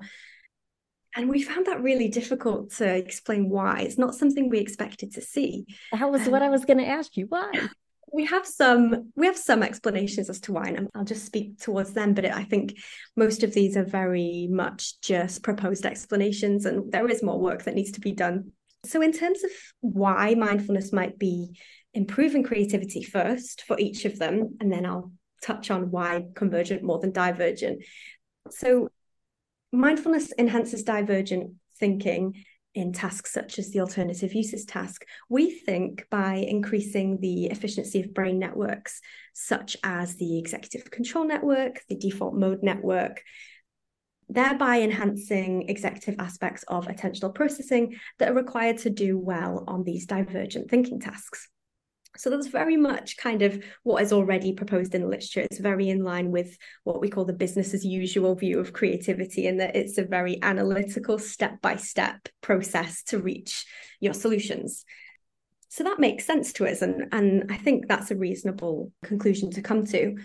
And 1.14 1.28
we 1.28 1.42
found 1.42 1.66
that 1.66 1.82
really 1.82 2.08
difficult 2.08 2.72
to 2.76 2.86
explain 2.96 3.48
why. 3.48 3.80
It's 3.80 3.98
not 3.98 4.14
something 4.14 4.48
we 4.48 4.58
expected 4.58 5.14
to 5.14 5.20
see. 5.20 5.66
That 5.92 6.10
was 6.10 6.26
um, 6.26 6.32
what 6.32 6.42
I 6.42 6.48
was 6.48 6.64
going 6.64 6.78
to 6.78 6.86
ask 6.86 7.16
you. 7.16 7.26
Why? 7.28 7.52
We 8.10 8.24
have 8.24 8.46
some 8.46 9.12
we 9.16 9.26
have 9.26 9.36
some 9.36 9.62
explanations 9.62 10.30
as 10.30 10.40
to 10.40 10.52
why, 10.54 10.68
and 10.68 10.88
I'll 10.94 11.04
just 11.04 11.26
speak 11.26 11.58
towards 11.58 11.92
them. 11.92 12.14
But 12.14 12.24
I 12.24 12.42
think 12.42 12.78
most 13.16 13.42
of 13.42 13.52
these 13.52 13.76
are 13.76 13.84
very 13.84 14.48
much 14.50 14.98
just 15.02 15.42
proposed 15.42 15.84
explanations, 15.84 16.64
and 16.64 16.90
there 16.90 17.06
is 17.06 17.22
more 17.22 17.38
work 17.38 17.64
that 17.64 17.74
needs 17.74 17.92
to 17.92 18.00
be 18.00 18.12
done. 18.12 18.52
So, 18.86 19.02
in 19.02 19.12
terms 19.12 19.44
of 19.44 19.50
why 19.80 20.34
mindfulness 20.34 20.90
might 20.90 21.18
be 21.18 21.58
improving 21.98 22.44
creativity 22.44 23.02
first 23.02 23.62
for 23.62 23.76
each 23.78 24.04
of 24.04 24.20
them, 24.20 24.56
and 24.60 24.72
then 24.72 24.86
I'll 24.86 25.10
touch 25.42 25.68
on 25.68 25.90
why 25.90 26.26
convergent 26.36 26.84
more 26.84 27.00
than 27.00 27.10
divergent. 27.10 27.84
So, 28.50 28.88
mindfulness 29.72 30.32
enhances 30.38 30.84
divergent 30.84 31.54
thinking 31.80 32.44
in 32.72 32.92
tasks 32.92 33.32
such 33.32 33.58
as 33.58 33.72
the 33.72 33.80
alternative 33.80 34.32
uses 34.32 34.64
task, 34.64 35.04
we 35.28 35.50
think 35.50 36.06
by 36.08 36.34
increasing 36.36 37.18
the 37.20 37.46
efficiency 37.46 38.00
of 38.00 38.14
brain 38.14 38.38
networks, 38.38 39.00
such 39.34 39.76
as 39.82 40.14
the 40.14 40.38
executive 40.38 40.88
control 40.92 41.26
network, 41.26 41.82
the 41.88 41.96
default 41.96 42.34
mode 42.34 42.62
network, 42.62 43.24
thereby 44.28 44.82
enhancing 44.82 45.68
executive 45.68 46.14
aspects 46.20 46.62
of 46.68 46.86
attentional 46.86 47.34
processing 47.34 47.96
that 48.20 48.30
are 48.30 48.34
required 48.34 48.78
to 48.78 48.90
do 48.90 49.18
well 49.18 49.64
on 49.66 49.82
these 49.82 50.06
divergent 50.06 50.70
thinking 50.70 51.00
tasks. 51.00 51.48
So 52.16 52.30
that's 52.30 52.48
very 52.48 52.76
much 52.76 53.16
kind 53.16 53.42
of 53.42 53.62
what 53.84 54.02
is 54.02 54.12
already 54.12 54.52
proposed 54.52 54.94
in 54.94 55.02
the 55.02 55.08
literature. 55.08 55.42
It's 55.42 55.60
very 55.60 55.88
in 55.88 56.02
line 56.02 56.30
with 56.32 56.56
what 56.82 57.00
we 57.00 57.08
call 57.08 57.24
the 57.24 57.32
business 57.32 57.74
as 57.74 57.84
usual 57.84 58.34
view 58.34 58.58
of 58.58 58.72
creativity, 58.72 59.46
and 59.46 59.60
that 59.60 59.76
it's 59.76 59.98
a 59.98 60.04
very 60.04 60.42
analytical, 60.42 61.18
step 61.18 61.60
by 61.60 61.76
step 61.76 62.28
process 62.40 63.02
to 63.04 63.18
reach 63.18 63.66
your 64.00 64.14
solutions. 64.14 64.84
So 65.68 65.84
that 65.84 66.00
makes 66.00 66.24
sense 66.24 66.52
to 66.54 66.66
us. 66.66 66.82
And, 66.82 67.08
and 67.12 67.52
I 67.52 67.56
think 67.56 67.86
that's 67.86 68.10
a 68.10 68.16
reasonable 68.16 68.90
conclusion 69.04 69.50
to 69.52 69.62
come 69.62 69.84
to. 69.86 70.16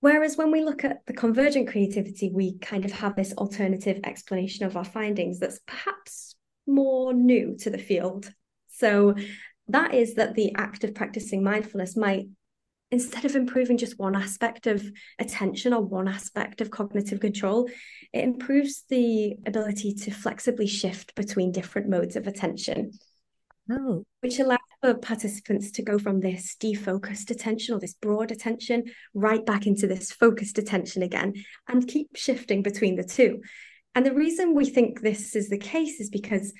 Whereas 0.00 0.36
when 0.36 0.50
we 0.50 0.62
look 0.62 0.84
at 0.84 1.04
the 1.06 1.12
convergent 1.12 1.68
creativity, 1.68 2.30
we 2.32 2.58
kind 2.58 2.84
of 2.84 2.92
have 2.92 3.14
this 3.14 3.32
alternative 3.34 4.00
explanation 4.04 4.64
of 4.64 4.76
our 4.76 4.84
findings 4.84 5.38
that's 5.38 5.60
perhaps 5.66 6.34
more 6.66 7.12
new 7.12 7.56
to 7.58 7.70
the 7.70 7.78
field. 7.78 8.32
So 8.68 9.16
that 9.68 9.94
is 9.94 10.14
that 10.14 10.34
the 10.34 10.54
act 10.56 10.84
of 10.84 10.94
practicing 10.94 11.42
mindfulness 11.42 11.96
might 11.96 12.26
instead 12.90 13.24
of 13.24 13.36
improving 13.36 13.76
just 13.76 13.98
one 13.98 14.16
aspect 14.16 14.66
of 14.66 14.82
attention 15.18 15.74
or 15.74 15.82
one 15.82 16.08
aspect 16.08 16.60
of 16.60 16.70
cognitive 16.70 17.20
control, 17.20 17.68
it 18.12 18.24
improves 18.24 18.84
the 18.88 19.34
ability 19.46 19.92
to 19.92 20.10
flexibly 20.10 20.66
shift 20.66 21.14
between 21.14 21.52
different 21.52 21.88
modes 21.88 22.16
of 22.16 22.26
attention. 22.26 22.92
Oh. 23.70 24.04
Which 24.20 24.38
allows 24.38 24.58
for 24.80 24.94
participants 24.94 25.70
to 25.72 25.82
go 25.82 25.98
from 25.98 26.20
this 26.20 26.56
defocused 26.58 27.30
attention 27.30 27.74
or 27.74 27.78
this 27.78 27.92
broad 27.92 28.30
attention 28.30 28.84
right 29.12 29.44
back 29.44 29.66
into 29.66 29.86
this 29.86 30.10
focused 30.10 30.56
attention 30.56 31.02
again 31.02 31.34
and 31.68 31.86
keep 31.86 32.16
shifting 32.16 32.62
between 32.62 32.96
the 32.96 33.04
two. 33.04 33.42
And 33.94 34.06
the 34.06 34.14
reason 34.14 34.54
we 34.54 34.64
think 34.64 35.00
this 35.00 35.36
is 35.36 35.50
the 35.50 35.58
case 35.58 36.00
is 36.00 36.08
because 36.08 36.54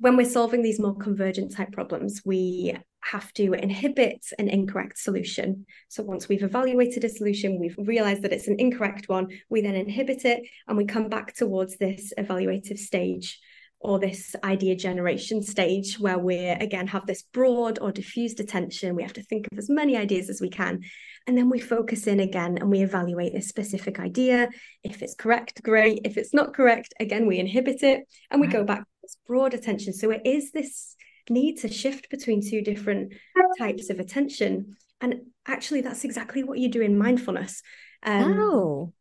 when 0.00 0.16
we're 0.16 0.28
solving 0.28 0.62
these 0.62 0.80
more 0.80 0.96
convergent 0.96 1.54
type 1.54 1.72
problems, 1.72 2.22
we 2.24 2.74
have 3.02 3.32
to 3.34 3.52
inhibit 3.52 4.26
an 4.38 4.48
incorrect 4.48 4.98
solution. 4.98 5.66
So 5.88 6.02
once 6.02 6.26
we've 6.28 6.42
evaluated 6.42 7.04
a 7.04 7.08
solution, 7.08 7.60
we've 7.60 7.76
realized 7.78 8.22
that 8.22 8.32
it's 8.32 8.48
an 8.48 8.56
incorrect 8.58 9.08
one, 9.10 9.28
we 9.50 9.60
then 9.60 9.74
inhibit 9.74 10.24
it 10.24 10.42
and 10.66 10.76
we 10.76 10.86
come 10.86 11.08
back 11.08 11.34
towards 11.34 11.76
this 11.76 12.14
evaluative 12.18 12.78
stage 12.78 13.38
or 13.82 13.98
this 13.98 14.34
idea 14.44 14.76
generation 14.76 15.42
stage 15.42 15.98
where 15.98 16.18
we 16.18 16.36
again 16.36 16.86
have 16.86 17.06
this 17.06 17.22
broad 17.32 17.78
or 17.78 17.92
diffused 17.92 18.40
attention. 18.40 18.94
We 18.94 19.02
have 19.02 19.14
to 19.14 19.22
think 19.22 19.48
of 19.50 19.58
as 19.58 19.70
many 19.70 19.96
ideas 19.96 20.28
as 20.28 20.40
we 20.40 20.50
can. 20.50 20.80
And 21.26 21.36
then 21.36 21.48
we 21.48 21.60
focus 21.60 22.06
in 22.06 22.20
again 22.20 22.58
and 22.58 22.70
we 22.70 22.82
evaluate 22.82 23.32
this 23.32 23.48
specific 23.48 23.98
idea. 23.98 24.48
If 24.82 25.02
it's 25.02 25.14
correct, 25.14 25.62
great. 25.62 26.02
If 26.04 26.18
it's 26.18 26.34
not 26.34 26.54
correct, 26.54 26.92
again, 27.00 27.26
we 27.26 27.38
inhibit 27.38 27.82
it 27.82 28.04
and 28.30 28.40
we 28.40 28.46
go 28.48 28.64
back 28.64 28.84
this 29.02 29.16
broad 29.26 29.54
attention. 29.54 29.92
So 29.92 30.10
it 30.10 30.22
is 30.24 30.52
this 30.52 30.96
need 31.28 31.58
to 31.58 31.68
shift 31.68 32.10
between 32.10 32.42
two 32.42 32.62
different 32.62 33.14
types 33.58 33.90
of 33.90 34.00
attention. 34.00 34.76
And 35.00 35.22
actually, 35.46 35.80
that's 35.80 36.04
exactly 36.04 36.42
what 36.42 36.58
you 36.58 36.68
do 36.68 36.82
in 36.82 36.98
mindfulness. 36.98 37.62
Um, 38.02 38.36
oh. 38.38 38.92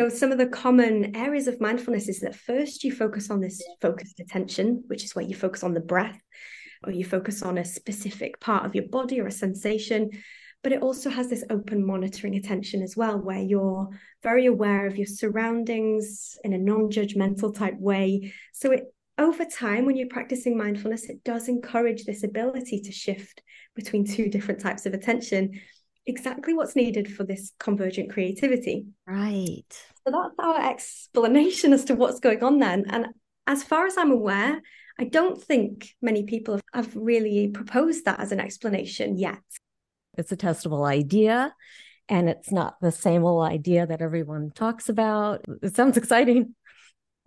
So 0.00 0.08
some 0.08 0.32
of 0.32 0.38
the 0.38 0.46
common 0.46 1.14
areas 1.14 1.46
of 1.46 1.60
mindfulness 1.60 2.08
is 2.08 2.20
that 2.20 2.34
first 2.34 2.82
you 2.82 2.90
focus 2.90 3.30
on 3.30 3.40
this 3.40 3.62
focused 3.80 4.18
attention, 4.18 4.82
which 4.88 5.04
is 5.04 5.14
where 5.14 5.24
you 5.24 5.34
focus 5.36 5.62
on 5.62 5.74
the 5.74 5.80
breath, 5.80 6.20
or 6.84 6.92
you 6.92 7.04
focus 7.04 7.42
on 7.42 7.58
a 7.58 7.64
specific 7.64 8.40
part 8.40 8.66
of 8.66 8.74
your 8.74 8.88
body 8.88 9.20
or 9.20 9.26
a 9.26 9.32
sensation. 9.32 10.10
But 10.64 10.72
it 10.72 10.82
also 10.82 11.10
has 11.10 11.28
this 11.28 11.44
open 11.50 11.86
monitoring 11.86 12.34
attention 12.34 12.82
as 12.82 12.96
well, 12.96 13.18
where 13.18 13.38
you're 13.38 13.90
very 14.22 14.46
aware 14.46 14.86
of 14.86 14.96
your 14.96 15.06
surroundings 15.06 16.38
in 16.42 16.54
a 16.54 16.58
non-judgmental 16.58 17.54
type 17.54 17.78
way. 17.78 18.32
So 18.52 18.72
it 18.72 18.93
over 19.18 19.44
time, 19.44 19.86
when 19.86 19.96
you're 19.96 20.08
practicing 20.08 20.56
mindfulness, 20.56 21.08
it 21.08 21.22
does 21.24 21.48
encourage 21.48 22.04
this 22.04 22.24
ability 22.24 22.80
to 22.80 22.92
shift 22.92 23.42
between 23.74 24.04
two 24.04 24.28
different 24.28 24.60
types 24.60 24.86
of 24.86 24.94
attention 24.94 25.60
exactly 26.06 26.52
what's 26.52 26.76
needed 26.76 27.12
for 27.12 27.24
this 27.24 27.52
convergent 27.58 28.12
creativity. 28.12 28.86
Right. 29.06 29.64
So 30.06 30.12
that's 30.12 30.34
our 30.38 30.70
explanation 30.70 31.72
as 31.72 31.84
to 31.86 31.94
what's 31.94 32.20
going 32.20 32.42
on 32.42 32.58
then. 32.58 32.84
And 32.88 33.06
as 33.46 33.62
far 33.62 33.86
as 33.86 33.96
I'm 33.96 34.10
aware, 34.10 34.60
I 34.98 35.04
don't 35.04 35.42
think 35.42 35.94
many 36.02 36.24
people 36.24 36.60
have 36.72 36.94
really 36.94 37.48
proposed 37.48 38.04
that 38.04 38.20
as 38.20 38.32
an 38.32 38.40
explanation 38.40 39.16
yet. 39.16 39.40
It's 40.16 40.30
a 40.30 40.36
testable 40.36 40.86
idea, 40.86 41.52
and 42.08 42.28
it's 42.28 42.52
not 42.52 42.76
the 42.80 42.92
same 42.92 43.24
old 43.24 43.44
idea 43.44 43.86
that 43.86 44.00
everyone 44.00 44.52
talks 44.54 44.88
about. 44.88 45.44
It 45.62 45.74
sounds 45.74 45.96
exciting. 45.96 46.54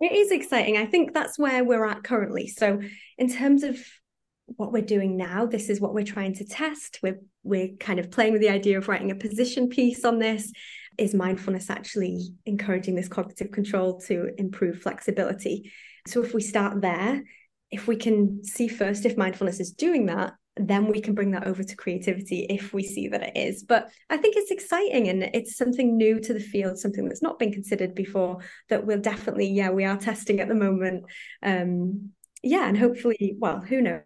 It 0.00 0.12
is 0.12 0.30
exciting. 0.30 0.76
I 0.76 0.86
think 0.86 1.12
that's 1.12 1.38
where 1.38 1.64
we're 1.64 1.86
at 1.86 2.04
currently. 2.04 2.46
So, 2.46 2.80
in 3.16 3.28
terms 3.28 3.62
of 3.62 3.78
what 4.56 4.72
we're 4.72 4.82
doing 4.82 5.16
now 5.16 5.46
this 5.46 5.68
is 5.68 5.80
what 5.80 5.94
we're 5.94 6.04
trying 6.04 6.34
to 6.34 6.44
test 6.44 6.98
we're 7.02 7.20
we're 7.42 7.68
kind 7.78 7.98
of 7.98 8.10
playing 8.10 8.32
with 8.32 8.40
the 8.40 8.48
idea 8.48 8.78
of 8.78 8.88
writing 8.88 9.10
a 9.10 9.14
position 9.14 9.68
piece 9.68 10.04
on 10.04 10.18
this 10.18 10.52
is 10.96 11.14
mindfulness 11.14 11.70
actually 11.70 12.28
encouraging 12.46 12.94
this 12.94 13.08
cognitive 13.08 13.50
control 13.50 14.00
to 14.00 14.30
improve 14.38 14.80
flexibility 14.80 15.70
so 16.06 16.22
if 16.22 16.32
we 16.32 16.40
start 16.40 16.80
there 16.80 17.22
if 17.70 17.86
we 17.86 17.96
can 17.96 18.42
see 18.42 18.68
first 18.68 19.04
if 19.04 19.16
mindfulness 19.16 19.60
is 19.60 19.72
doing 19.72 20.06
that 20.06 20.32
then 20.60 20.86
we 20.86 21.00
can 21.00 21.14
bring 21.14 21.30
that 21.32 21.46
over 21.46 21.62
to 21.62 21.76
creativity 21.76 22.46
if 22.48 22.72
we 22.72 22.82
see 22.82 23.08
that 23.08 23.22
it 23.22 23.36
is. 23.36 23.62
But 23.62 23.90
i 24.10 24.16
think 24.16 24.36
it's 24.36 24.50
exciting 24.50 25.08
and 25.08 25.22
it's 25.34 25.56
something 25.56 25.96
new 25.96 26.20
to 26.20 26.34
the 26.34 26.40
field 26.40 26.78
something 26.78 27.06
that's 27.06 27.22
not 27.22 27.38
been 27.38 27.52
considered 27.52 27.94
before 27.94 28.38
that 28.68 28.86
we'll 28.86 29.00
definitely 29.00 29.48
yeah 29.48 29.70
we 29.70 29.84
are 29.84 29.96
testing 29.96 30.40
at 30.40 30.48
the 30.48 30.54
moment. 30.54 31.04
Um 31.42 32.10
yeah 32.42 32.68
and 32.68 32.76
hopefully 32.76 33.36
well 33.38 33.60
who 33.60 33.80
knows? 33.80 34.02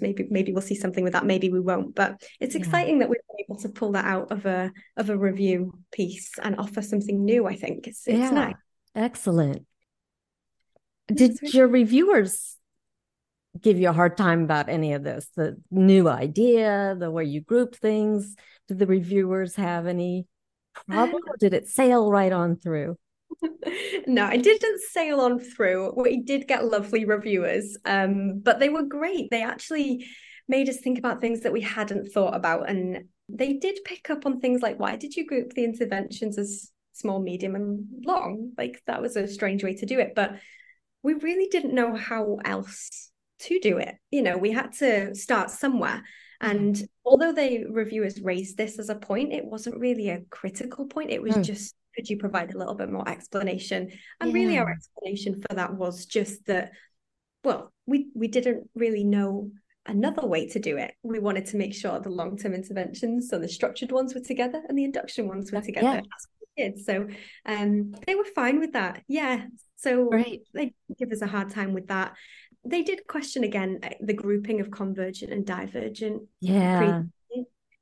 Maybe 0.00 0.26
maybe 0.30 0.52
we'll 0.52 0.62
see 0.62 0.74
something 0.74 1.04
with 1.04 1.12
that. 1.12 1.24
Maybe 1.24 1.50
we 1.50 1.60
won't. 1.60 1.94
But 1.94 2.20
it's 2.40 2.54
exciting 2.54 2.96
yeah. 2.96 3.00
that 3.00 3.10
we're 3.10 3.44
able 3.44 3.60
to 3.60 3.68
pull 3.68 3.92
that 3.92 4.04
out 4.04 4.30
of 4.32 4.44
a 4.44 4.72
of 4.96 5.08
a 5.08 5.16
review 5.16 5.72
piece 5.92 6.32
and 6.42 6.56
offer 6.58 6.82
something 6.82 7.24
new 7.24 7.46
i 7.46 7.54
think. 7.54 7.86
It's, 7.86 8.06
it's 8.06 8.18
yeah. 8.18 8.30
nice. 8.30 8.54
Excellent. 8.94 9.64
Did 11.06 11.40
your 11.54 11.68
reviewers 11.68 12.57
give 13.60 13.78
you 13.78 13.88
a 13.88 13.92
hard 13.92 14.16
time 14.16 14.42
about 14.42 14.68
any 14.68 14.92
of 14.92 15.02
this 15.02 15.28
the 15.36 15.56
new 15.70 16.08
idea 16.08 16.96
the 16.98 17.10
way 17.10 17.24
you 17.24 17.40
group 17.40 17.74
things 17.74 18.36
did 18.66 18.78
the 18.78 18.86
reviewers 18.86 19.56
have 19.56 19.86
any 19.86 20.26
problem 20.86 21.22
or 21.26 21.36
did 21.38 21.54
it 21.54 21.68
sail 21.68 22.10
right 22.10 22.32
on 22.32 22.56
through 22.56 22.96
no, 24.06 24.24
I 24.24 24.36
didn't 24.36 24.80
sail 24.80 25.20
on 25.20 25.38
through. 25.38 25.92
We 25.96 26.22
did 26.22 26.48
get 26.48 26.64
lovely 26.64 27.04
reviewers, 27.04 27.76
um, 27.84 28.40
but 28.40 28.58
they 28.58 28.68
were 28.68 28.82
great. 28.82 29.30
They 29.30 29.42
actually 29.42 30.06
made 30.48 30.68
us 30.68 30.78
think 30.78 30.98
about 30.98 31.20
things 31.20 31.40
that 31.40 31.52
we 31.52 31.60
hadn't 31.60 32.12
thought 32.12 32.34
about. 32.34 32.68
And 32.68 33.04
they 33.28 33.54
did 33.54 33.78
pick 33.84 34.10
up 34.10 34.24
on 34.24 34.40
things 34.40 34.62
like 34.62 34.80
why 34.80 34.96
did 34.96 35.14
you 35.14 35.26
group 35.26 35.52
the 35.52 35.64
interventions 35.64 36.38
as 36.38 36.70
small, 36.94 37.20
medium, 37.20 37.54
and 37.54 37.86
long? 38.04 38.52
Like 38.56 38.82
that 38.86 39.02
was 39.02 39.16
a 39.16 39.28
strange 39.28 39.62
way 39.62 39.74
to 39.74 39.86
do 39.86 39.98
it. 39.98 40.14
But 40.16 40.36
we 41.02 41.14
really 41.14 41.48
didn't 41.48 41.74
know 41.74 41.94
how 41.94 42.38
else 42.44 43.07
to 43.40 43.60
do 43.60 43.78
it. 43.78 43.96
You 44.10 44.22
know, 44.22 44.36
we 44.36 44.52
had 44.52 44.72
to 44.74 45.14
start 45.14 45.50
somewhere. 45.50 46.02
And 46.40 46.80
although 47.04 47.32
the 47.32 47.64
reviewers 47.68 48.20
raised 48.20 48.56
this 48.56 48.78
as 48.78 48.88
a 48.88 48.94
point, 48.94 49.32
it 49.32 49.44
wasn't 49.44 49.80
really 49.80 50.08
a 50.08 50.22
critical 50.30 50.86
point. 50.86 51.10
It 51.10 51.22
was 51.22 51.34
mm. 51.34 51.44
just 51.44 51.74
could 51.96 52.08
you 52.08 52.16
provide 52.16 52.54
a 52.54 52.58
little 52.58 52.76
bit 52.76 52.90
more 52.90 53.08
explanation? 53.08 53.90
And 54.20 54.30
yeah. 54.30 54.34
really, 54.34 54.58
our 54.58 54.70
explanation 54.70 55.42
for 55.42 55.56
that 55.56 55.74
was 55.74 56.06
just 56.06 56.46
that, 56.46 56.70
well, 57.42 57.72
we 57.86 58.08
we 58.14 58.28
didn't 58.28 58.70
really 58.76 59.02
know 59.02 59.50
another 59.84 60.24
way 60.24 60.46
to 60.48 60.60
do 60.60 60.76
it. 60.76 60.94
We 61.02 61.18
wanted 61.18 61.46
to 61.46 61.56
make 61.56 61.74
sure 61.74 61.98
the 61.98 62.10
long 62.10 62.36
term 62.36 62.54
interventions, 62.54 63.28
so 63.28 63.40
the 63.40 63.48
structured 63.48 63.90
ones 63.90 64.14
were 64.14 64.20
together 64.20 64.62
and 64.68 64.78
the 64.78 64.84
induction 64.84 65.26
ones 65.26 65.50
were 65.50 65.60
together. 65.60 66.02
Yeah. 66.56 66.70
So 66.84 67.08
um, 67.46 67.94
they 68.06 68.14
were 68.14 68.26
fine 68.34 68.60
with 68.60 68.72
that. 68.72 69.02
Yeah. 69.08 69.46
So 69.76 70.08
right. 70.08 70.40
they 70.54 70.74
give 70.98 71.12
us 71.12 71.22
a 71.22 71.26
hard 71.26 71.50
time 71.50 71.72
with 71.72 71.86
that. 71.88 72.14
They 72.64 72.82
did 72.82 73.06
question 73.06 73.44
again 73.44 73.80
uh, 73.82 73.90
the 74.00 74.14
grouping 74.14 74.60
of 74.60 74.70
convergent 74.70 75.32
and 75.32 75.46
divergent. 75.46 76.22
Yeah 76.40 77.02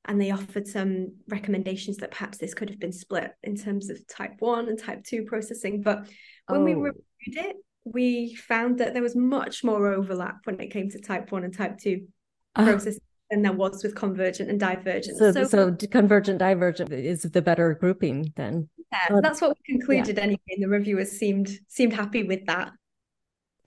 and 0.08 0.20
they 0.20 0.30
offered 0.30 0.66
some 0.66 1.12
recommendations 1.28 1.96
that 1.98 2.12
perhaps 2.12 2.38
this 2.38 2.54
could 2.54 2.70
have 2.70 2.78
been 2.78 2.92
split 2.92 3.32
in 3.42 3.56
terms 3.56 3.90
of 3.90 4.06
type 4.06 4.34
1 4.38 4.68
and 4.68 4.78
type 4.78 5.04
2 5.04 5.24
processing 5.24 5.82
but 5.82 6.08
when 6.46 6.60
oh. 6.60 6.64
we 6.64 6.74
reviewed 6.74 6.94
it 7.26 7.56
we 7.84 8.34
found 8.34 8.78
that 8.78 8.94
there 8.94 9.02
was 9.02 9.14
much 9.14 9.62
more 9.62 9.88
overlap 9.88 10.38
when 10.44 10.58
it 10.60 10.70
came 10.70 10.90
to 10.90 11.00
type 11.00 11.30
1 11.30 11.44
and 11.44 11.56
type 11.56 11.78
2 11.78 12.06
uh. 12.56 12.64
processing 12.64 13.00
than 13.30 13.42
there 13.42 13.52
was 13.52 13.82
with 13.82 13.96
convergent 13.96 14.48
and 14.48 14.60
divergent. 14.60 15.18
So, 15.18 15.32
so, 15.32 15.44
so 15.44 15.76
convergent 15.90 16.38
divergent 16.38 16.92
is 16.92 17.22
the 17.22 17.42
better 17.42 17.74
grouping 17.74 18.32
then. 18.36 18.68
Yeah, 18.92 19.20
that's 19.20 19.40
what 19.40 19.56
we 19.56 19.74
concluded 19.74 20.16
yeah. 20.16 20.22
anyway. 20.22 20.40
And 20.50 20.62
the 20.62 20.68
reviewers 20.68 21.10
seemed 21.10 21.50
seemed 21.66 21.92
happy 21.92 22.22
with 22.22 22.46
that. 22.46 22.70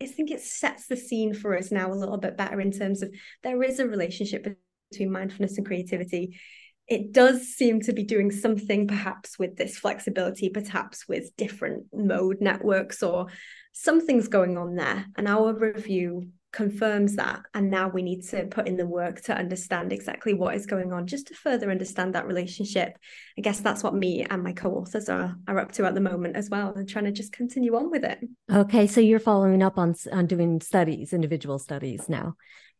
I 0.01 0.05
think 0.05 0.31
it 0.31 0.41
sets 0.41 0.87
the 0.87 0.95
scene 0.95 1.33
for 1.33 1.57
us 1.57 1.71
now 1.71 1.91
a 1.91 1.93
little 1.93 2.17
bit 2.17 2.37
better 2.37 2.61
in 2.61 2.71
terms 2.71 3.01
of 3.01 3.13
there 3.43 3.61
is 3.63 3.79
a 3.79 3.87
relationship 3.87 4.47
between 4.91 5.11
mindfulness 5.11 5.57
and 5.57 5.65
creativity. 5.65 6.39
It 6.87 7.11
does 7.11 7.47
seem 7.47 7.81
to 7.81 7.93
be 7.93 8.03
doing 8.03 8.31
something 8.31 8.87
perhaps 8.87 9.37
with 9.37 9.57
this 9.57 9.77
flexibility, 9.77 10.49
perhaps 10.49 11.07
with 11.07 11.35
different 11.37 11.85
mode 11.93 12.37
networks 12.39 13.03
or 13.03 13.27
something's 13.73 14.27
going 14.27 14.57
on 14.57 14.75
there. 14.75 15.05
And 15.17 15.27
our 15.27 15.53
review 15.53 16.29
confirms 16.51 17.15
that 17.15 17.41
and 17.53 17.69
now 17.69 17.87
we 17.89 18.01
need 18.01 18.23
to 18.23 18.45
put 18.47 18.67
in 18.67 18.75
the 18.75 18.85
work 18.85 19.21
to 19.21 19.37
understand 19.37 19.93
exactly 19.93 20.33
what 20.33 20.55
is 20.55 20.65
going 20.65 20.91
on 20.91 21.05
just 21.05 21.27
to 21.27 21.35
further 21.35 21.69
understand 21.69 22.15
that 22.15 22.25
relationship. 22.25 22.97
I 23.37 23.41
guess 23.41 23.59
that's 23.59 23.83
what 23.83 23.93
me 23.93 24.25
and 24.27 24.43
my 24.43 24.53
co-authors 24.53 25.09
are 25.09 25.35
are 25.47 25.59
up 25.59 25.71
to 25.73 25.85
at 25.85 25.93
the 25.93 26.01
moment 26.01 26.35
as 26.35 26.49
well 26.49 26.73
and 26.75 26.89
trying 26.89 27.05
to 27.05 27.11
just 27.11 27.33
continue 27.33 27.75
on 27.75 27.91
with 27.91 28.03
it. 28.03 28.19
Okay 28.51 28.87
so 28.87 28.99
you're 28.99 29.19
following 29.19 29.61
up 29.61 29.77
on 29.77 29.93
on 30.11 30.25
doing 30.25 30.59
studies 30.59 31.13
individual 31.13 31.59
studies 31.59 32.09
now? 32.09 32.35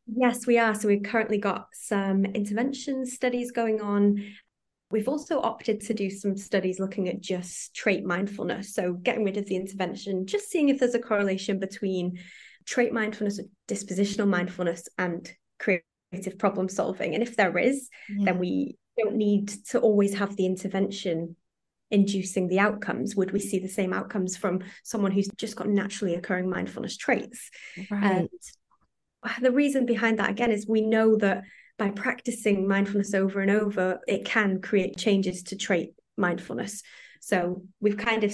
Yes 0.08 0.48
we 0.48 0.58
are. 0.58 0.74
So 0.74 0.88
we've 0.88 1.04
currently 1.04 1.38
got 1.38 1.68
some 1.74 2.26
intervention 2.26 3.06
studies 3.06 3.52
going 3.52 3.82
on. 3.82 4.24
We've 4.92 5.08
also 5.08 5.40
opted 5.40 5.82
to 5.82 5.94
do 5.94 6.10
some 6.10 6.36
studies 6.36 6.80
looking 6.80 7.08
at 7.10 7.22
just 7.22 7.76
trait 7.76 8.04
mindfulness. 8.04 8.74
So, 8.74 8.94
getting 8.94 9.24
rid 9.24 9.38
of 9.38 9.46
the 9.46 9.56
intervention, 9.56 10.26
just 10.26 10.50
seeing 10.50 10.70
if 10.70 10.80
there's 10.80 10.96
a 10.96 11.00
correlation 11.00 11.60
between 11.60 12.18
trait 12.70 12.94
mindfulness, 12.94 13.40
or 13.40 13.46
dispositional 13.68 14.28
mindfulness, 14.28 14.88
and 14.98 15.32
creative 15.60 16.38
problem 16.38 16.70
solving. 16.70 17.16
And 17.16 17.24
if 17.24 17.36
there 17.36 17.58
is, 17.58 17.90
yeah. 18.08 18.26
then 18.26 18.40
we 18.40 18.78
don't 18.98 19.16
need 19.16 19.50
to 19.70 19.80
always 19.80 20.14
have 20.14 20.36
the 20.36 20.46
intervention 20.46 21.36
inducing 21.90 22.48
the 22.48 22.60
outcomes. 22.60 23.16
Would 23.16 23.32
we 23.32 23.40
see 23.40 23.58
the 23.58 23.68
same 23.68 23.92
outcomes 23.92 24.38
from 24.38 24.60
someone 24.84 25.12
who's 25.12 25.28
just 25.38 25.56
got 25.56 25.68
naturally 25.68 26.14
occurring 26.14 26.48
mindfulness 26.48 26.96
traits? 26.96 27.50
Right. 27.90 28.04
And 28.04 28.30
the 29.42 29.52
reason 29.52 29.88
behind 29.88 30.20
that, 30.20 30.30
again, 30.30 30.52
is 30.52 30.68
we 30.68 30.82
know 30.82 31.16
that 31.18 31.44
by 31.80 31.90
practicing 31.90 32.68
mindfulness 32.68 33.16
over 33.16 33.40
and 33.40 33.50
over, 33.50 34.00
it 34.08 34.26
can 34.26 34.62
create 34.62 34.98
changes 34.98 35.44
to 35.44 35.56
trait 35.56 35.94
mindfulness. 36.18 36.84
So 37.20 37.64
we've 37.80 37.98
kind 37.98 38.24
of 38.24 38.34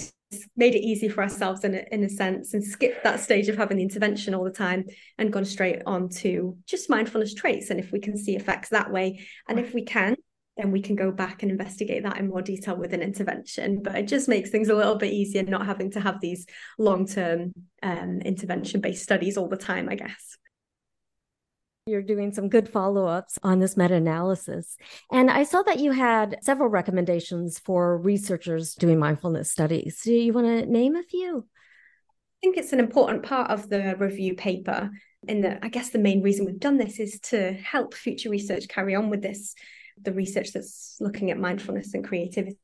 made 0.56 0.74
it 0.74 0.80
easy 0.80 1.08
for 1.08 1.22
ourselves 1.22 1.64
in 1.64 1.74
a, 1.74 1.84
in 1.92 2.04
a 2.04 2.08
sense 2.08 2.54
and 2.54 2.64
skipped 2.64 3.04
that 3.04 3.20
stage 3.20 3.48
of 3.48 3.56
having 3.56 3.76
the 3.76 3.82
intervention 3.82 4.34
all 4.34 4.44
the 4.44 4.50
time 4.50 4.84
and 5.18 5.32
gone 5.32 5.44
straight 5.44 5.82
on 5.86 6.08
to 6.08 6.56
just 6.66 6.90
mindfulness 6.90 7.34
traits 7.34 7.70
and 7.70 7.78
if 7.78 7.92
we 7.92 8.00
can 8.00 8.16
see 8.16 8.36
effects 8.36 8.70
that 8.70 8.90
way. 8.90 9.26
And 9.48 9.58
if 9.58 9.74
we 9.74 9.84
can 9.84 10.16
then 10.56 10.72
we 10.72 10.80
can 10.80 10.96
go 10.96 11.10
back 11.10 11.42
and 11.42 11.52
investigate 11.52 12.02
that 12.02 12.16
in 12.16 12.30
more 12.30 12.40
detail 12.40 12.76
with 12.76 12.94
an 12.94 13.02
intervention. 13.02 13.82
But 13.82 13.94
it 13.96 14.08
just 14.08 14.26
makes 14.26 14.48
things 14.48 14.70
a 14.70 14.74
little 14.74 14.94
bit 14.94 15.12
easier 15.12 15.42
not 15.42 15.66
having 15.66 15.90
to 15.90 16.00
have 16.00 16.18
these 16.18 16.46
long-term 16.78 17.52
um, 17.82 18.20
intervention 18.24 18.80
based 18.80 19.02
studies 19.02 19.36
all 19.36 19.48
the 19.48 19.56
time 19.56 19.88
i 19.88 19.94
guess 19.94 20.36
you're 21.86 22.02
doing 22.02 22.32
some 22.32 22.48
good 22.48 22.68
follow 22.68 23.06
ups 23.06 23.38
on 23.44 23.60
this 23.60 23.76
meta 23.76 23.94
analysis. 23.94 24.76
And 25.12 25.30
I 25.30 25.44
saw 25.44 25.62
that 25.62 25.78
you 25.78 25.92
had 25.92 26.36
several 26.42 26.68
recommendations 26.68 27.60
for 27.60 27.96
researchers 27.98 28.74
doing 28.74 28.98
mindfulness 28.98 29.52
studies. 29.52 30.00
Do 30.02 30.12
you 30.12 30.32
want 30.32 30.48
to 30.48 30.66
name 30.66 30.96
a 30.96 31.04
few? 31.04 31.46
I 31.46 32.38
think 32.42 32.56
it's 32.56 32.72
an 32.72 32.80
important 32.80 33.22
part 33.22 33.52
of 33.52 33.68
the 33.68 33.94
review 33.98 34.34
paper. 34.34 34.90
And 35.28 35.44
the, 35.44 35.64
I 35.64 35.68
guess 35.68 35.90
the 35.90 36.00
main 36.00 36.22
reason 36.22 36.44
we've 36.44 36.58
done 36.58 36.76
this 36.76 36.98
is 36.98 37.20
to 37.30 37.52
help 37.52 37.94
future 37.94 38.30
research 38.30 38.66
carry 38.66 38.96
on 38.96 39.08
with 39.08 39.22
this, 39.22 39.54
the 40.02 40.12
research 40.12 40.52
that's 40.52 40.96
looking 40.98 41.30
at 41.30 41.38
mindfulness 41.38 41.94
and 41.94 42.04
creativity. 42.04 42.58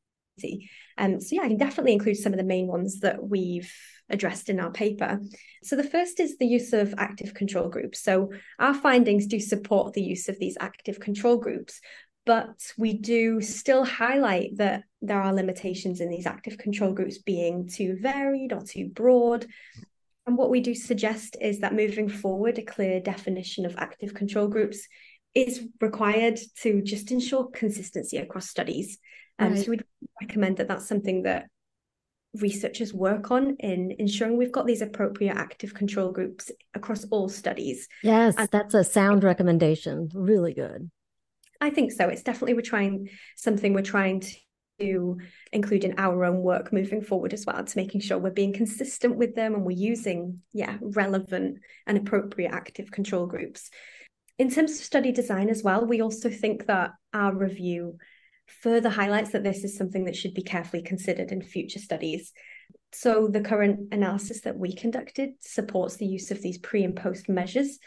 Um, 0.98 1.20
so 1.20 1.36
yeah, 1.36 1.42
I 1.42 1.48
can 1.48 1.58
definitely 1.58 1.92
include 1.92 2.16
some 2.16 2.32
of 2.32 2.38
the 2.38 2.44
main 2.44 2.66
ones 2.66 3.00
that 3.00 3.22
we've 3.22 3.72
addressed 4.08 4.48
in 4.48 4.60
our 4.60 4.70
paper. 4.70 5.20
So 5.62 5.76
the 5.76 5.84
first 5.84 6.20
is 6.20 6.38
the 6.38 6.46
use 6.46 6.72
of 6.72 6.94
active 6.98 7.34
control 7.34 7.68
groups. 7.68 8.02
So 8.02 8.30
our 8.58 8.74
findings 8.74 9.26
do 9.26 9.40
support 9.40 9.92
the 9.92 10.02
use 10.02 10.28
of 10.28 10.38
these 10.38 10.56
active 10.60 11.00
control 11.00 11.36
groups, 11.36 11.80
but 12.24 12.72
we 12.76 12.94
do 12.94 13.40
still 13.40 13.84
highlight 13.84 14.56
that 14.58 14.84
there 15.00 15.20
are 15.20 15.34
limitations 15.34 16.00
in 16.00 16.08
these 16.08 16.26
active 16.26 16.58
control 16.58 16.92
groups 16.92 17.18
being 17.18 17.68
too 17.68 17.96
varied 18.00 18.52
or 18.52 18.62
too 18.62 18.88
broad. 18.88 19.46
And 20.26 20.36
what 20.36 20.50
we 20.50 20.60
do 20.60 20.74
suggest 20.74 21.36
is 21.40 21.60
that 21.60 21.74
moving 21.74 22.08
forward, 22.08 22.58
a 22.58 22.62
clear 22.62 23.00
definition 23.00 23.66
of 23.66 23.74
active 23.76 24.14
control 24.14 24.46
groups 24.46 24.86
is 25.34 25.66
required 25.80 26.38
to 26.60 26.82
just 26.82 27.10
ensure 27.10 27.48
consistency 27.50 28.18
across 28.18 28.48
studies. 28.48 28.98
Um, 29.38 29.52
right. 29.52 29.64
So 29.64 29.70
we'd 29.70 29.84
recommend 30.20 30.58
that 30.58 30.68
that's 30.68 30.86
something 30.86 31.22
that 31.22 31.46
researchers 32.34 32.94
work 32.94 33.30
on 33.30 33.56
in 33.60 33.94
ensuring 33.98 34.38
we've 34.38 34.52
got 34.52 34.66
these 34.66 34.80
appropriate 34.80 35.36
active 35.36 35.74
control 35.74 36.10
groups 36.10 36.50
across 36.74 37.04
all 37.10 37.28
studies. 37.28 37.88
Yes, 38.02 38.34
and 38.38 38.48
that's 38.50 38.74
a 38.74 38.84
sound 38.84 39.22
recommendation. 39.24 40.08
Really 40.14 40.54
good. 40.54 40.90
I 41.60 41.70
think 41.70 41.92
so. 41.92 42.08
It's 42.08 42.22
definitely 42.22 42.54
we're 42.54 42.62
trying 42.62 43.08
something 43.36 43.72
we're 43.72 43.82
trying 43.82 44.22
to 44.80 45.18
include 45.52 45.84
in 45.84 45.94
our 45.98 46.24
own 46.24 46.38
work 46.38 46.72
moving 46.72 47.02
forward 47.02 47.32
as 47.32 47.46
well 47.46 47.62
to 47.62 47.78
making 47.78 48.00
sure 48.00 48.18
we're 48.18 48.30
being 48.30 48.52
consistent 48.52 49.16
with 49.16 49.34
them 49.34 49.54
and 49.54 49.64
we're 49.64 49.70
using 49.70 50.40
yeah 50.52 50.76
relevant 50.80 51.58
and 51.86 51.98
appropriate 51.98 52.52
active 52.52 52.90
control 52.90 53.26
groups 53.26 53.70
in 54.38 54.50
terms 54.50 54.72
of 54.72 54.84
study 54.84 55.12
design 55.12 55.48
as 55.50 55.62
well 55.62 55.86
we 55.86 56.00
also 56.00 56.30
think 56.30 56.66
that 56.66 56.92
our 57.12 57.34
review 57.34 57.96
further 58.60 58.90
highlights 58.90 59.30
that 59.30 59.42
this 59.42 59.64
is 59.64 59.76
something 59.76 60.04
that 60.04 60.16
should 60.16 60.34
be 60.34 60.42
carefully 60.42 60.82
considered 60.82 61.32
in 61.32 61.42
future 61.42 61.78
studies. 61.78 62.32
So, 62.92 63.28
the 63.28 63.40
current 63.40 63.92
analysis 63.92 64.42
that 64.42 64.58
we 64.58 64.74
conducted 64.74 65.30
supports 65.40 65.96
the 65.96 66.06
use 66.06 66.30
of 66.30 66.42
these 66.42 66.58
pre 66.58 66.84
and 66.84 66.94
post 66.94 67.28
measures, 67.28 67.78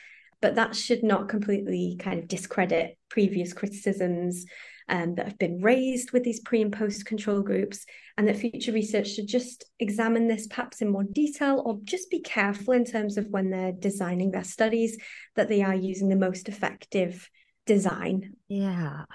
but 0.41 0.55
that 0.55 0.75
should 0.75 1.03
not 1.03 1.29
completely 1.29 1.97
kind 1.99 2.19
of 2.19 2.27
discredit 2.27 2.97
previous 3.09 3.53
criticisms 3.53 4.45
um, 4.89 5.15
that 5.15 5.27
have 5.27 5.37
been 5.37 5.61
raised 5.61 6.11
with 6.11 6.23
these 6.23 6.39
pre 6.39 6.61
and 6.61 6.73
post 6.73 7.05
control 7.05 7.41
groups, 7.41 7.85
and 8.17 8.27
that 8.27 8.37
future 8.37 8.71
research 8.71 9.09
should 9.09 9.27
just 9.27 9.65
examine 9.79 10.27
this 10.27 10.47
perhaps 10.47 10.81
in 10.81 10.89
more 10.89 11.03
detail 11.03 11.61
or 11.65 11.79
just 11.83 12.09
be 12.09 12.21
careful 12.21 12.73
in 12.73 12.85
terms 12.85 13.17
of 13.17 13.27
when 13.27 13.49
they're 13.49 13.71
designing 13.71 14.31
their 14.31 14.43
studies 14.43 14.97
that 15.35 15.49
they 15.49 15.61
are 15.61 15.75
using 15.75 16.09
the 16.09 16.15
most 16.15 16.49
effective 16.49 17.29
design. 17.65 18.33
Yeah. 18.47 19.05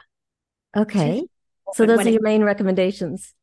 Okay. 0.77 1.25
So 1.75 1.87
those 1.87 2.07
are 2.07 2.11
your 2.11 2.23
main 2.23 2.43
recommendations. 2.43 3.35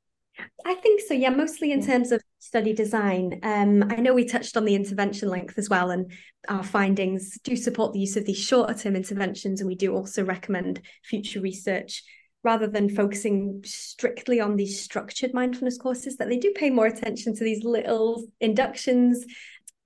I 0.65 0.75
think 0.75 1.01
so. 1.01 1.13
Yeah, 1.13 1.29
mostly 1.29 1.71
in 1.71 1.85
terms 1.85 2.11
of 2.11 2.21
study 2.39 2.73
design. 2.73 3.39
Um, 3.43 3.83
I 3.89 3.95
know 3.95 4.13
we 4.13 4.25
touched 4.25 4.55
on 4.55 4.65
the 4.65 4.75
intervention 4.75 5.29
length 5.29 5.57
as 5.57 5.69
well, 5.69 5.89
and 5.91 6.11
our 6.47 6.63
findings 6.63 7.39
do 7.43 7.55
support 7.55 7.93
the 7.93 7.99
use 7.99 8.17
of 8.17 8.25
these 8.25 8.37
shorter 8.39 8.73
term 8.73 8.95
interventions, 8.95 9.61
and 9.61 9.67
we 9.67 9.75
do 9.75 9.95
also 9.95 10.23
recommend 10.23 10.81
future 11.03 11.41
research 11.41 12.03
rather 12.43 12.67
than 12.67 12.89
focusing 12.89 13.61
strictly 13.65 14.39
on 14.39 14.55
these 14.55 14.81
structured 14.81 15.33
mindfulness 15.33 15.77
courses 15.77 16.17
that 16.17 16.29
they 16.29 16.37
do 16.37 16.53
pay 16.55 16.69
more 16.69 16.85
attention 16.85 17.35
to 17.35 17.43
these 17.43 17.63
little 17.63 18.23
inductions 18.39 19.25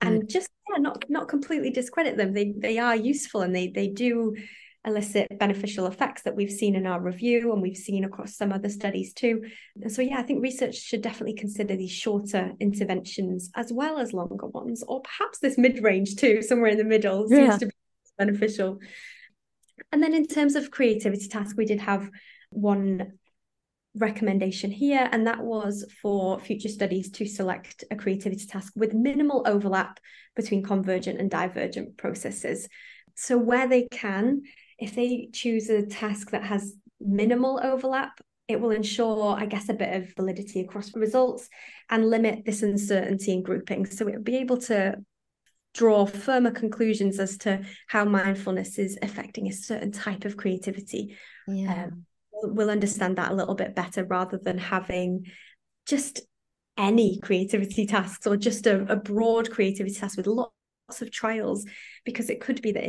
and 0.00 0.28
just 0.28 0.48
yeah, 0.70 0.80
not 0.80 1.04
not 1.08 1.28
completely 1.28 1.70
discredit 1.70 2.16
them. 2.16 2.32
They 2.32 2.52
they 2.56 2.78
are 2.78 2.96
useful 2.96 3.40
and 3.42 3.54
they 3.54 3.68
they 3.68 3.88
do 3.88 4.36
elicit 4.84 5.38
beneficial 5.38 5.86
effects 5.86 6.22
that 6.22 6.34
we've 6.34 6.50
seen 6.50 6.74
in 6.74 6.86
our 6.86 7.00
review 7.00 7.52
and 7.52 7.62
we've 7.62 7.76
seen 7.76 8.04
across 8.04 8.36
some 8.36 8.52
other 8.52 8.68
studies 8.68 9.12
too. 9.12 9.42
And 9.80 9.92
so, 9.92 10.02
yeah, 10.02 10.18
I 10.18 10.22
think 10.22 10.42
research 10.42 10.76
should 10.76 11.02
definitely 11.02 11.34
consider 11.34 11.76
these 11.76 11.92
shorter 11.92 12.52
interventions 12.58 13.50
as 13.54 13.72
well 13.72 13.98
as 13.98 14.12
longer 14.12 14.46
ones, 14.46 14.82
or 14.82 15.00
perhaps 15.02 15.38
this 15.38 15.56
mid 15.56 15.82
range 15.82 16.16
too, 16.16 16.42
somewhere 16.42 16.70
in 16.70 16.78
the 16.78 16.84
middle 16.84 17.26
yeah. 17.30 17.50
seems 17.50 17.58
to 17.58 17.66
be 17.66 17.72
beneficial. 18.18 18.78
And 19.92 20.02
then 20.02 20.14
in 20.14 20.26
terms 20.26 20.56
of 20.56 20.70
creativity 20.70 21.28
task, 21.28 21.56
we 21.56 21.64
did 21.64 21.80
have 21.80 22.10
one 22.50 23.12
recommendation 23.94 24.70
here, 24.70 25.08
and 25.12 25.26
that 25.26 25.42
was 25.42 25.84
for 26.00 26.40
future 26.40 26.68
studies 26.68 27.10
to 27.12 27.26
select 27.26 27.84
a 27.90 27.96
creativity 27.96 28.46
task 28.46 28.72
with 28.74 28.94
minimal 28.94 29.42
overlap 29.46 30.00
between 30.34 30.62
convergent 30.62 31.20
and 31.20 31.30
divergent 31.30 31.96
processes. 31.98 32.68
So, 33.14 33.36
where 33.36 33.68
they 33.68 33.86
can, 33.90 34.42
if 34.82 34.94
they 34.94 35.28
choose 35.32 35.70
a 35.70 35.86
task 35.86 36.30
that 36.32 36.44
has 36.44 36.74
minimal 37.00 37.60
overlap, 37.62 38.20
it 38.48 38.60
will 38.60 38.70
ensure, 38.70 39.34
I 39.34 39.46
guess, 39.46 39.68
a 39.68 39.74
bit 39.74 39.94
of 39.94 40.14
validity 40.16 40.60
across 40.60 40.94
results 40.94 41.48
and 41.88 42.10
limit 42.10 42.44
this 42.44 42.62
uncertainty 42.62 43.32
in 43.32 43.42
grouping. 43.42 43.86
So 43.86 44.08
it 44.08 44.16
will 44.16 44.22
be 44.22 44.38
able 44.38 44.58
to 44.62 44.96
draw 45.74 46.04
firmer 46.04 46.50
conclusions 46.50 47.18
as 47.18 47.38
to 47.38 47.62
how 47.86 48.04
mindfulness 48.04 48.78
is 48.78 48.98
affecting 49.00 49.48
a 49.48 49.52
certain 49.52 49.92
type 49.92 50.24
of 50.24 50.36
creativity. 50.36 51.16
Yeah. 51.46 51.84
Um, 51.84 52.04
we'll, 52.32 52.52
we'll 52.52 52.70
understand 52.70 53.16
that 53.16 53.30
a 53.30 53.34
little 53.34 53.54
bit 53.54 53.74
better 53.74 54.04
rather 54.04 54.38
than 54.38 54.58
having 54.58 55.26
just 55.86 56.20
any 56.76 57.20
creativity 57.20 57.86
tasks 57.86 58.26
or 58.26 58.36
just 58.36 58.66
a, 58.66 58.82
a 58.92 58.96
broad 58.96 59.50
creativity 59.50 59.94
task 59.94 60.16
with 60.16 60.26
lots 60.26 61.00
of 61.00 61.10
trials, 61.10 61.64
because 62.04 62.28
it 62.28 62.40
could 62.40 62.60
be 62.60 62.72
that 62.72 62.84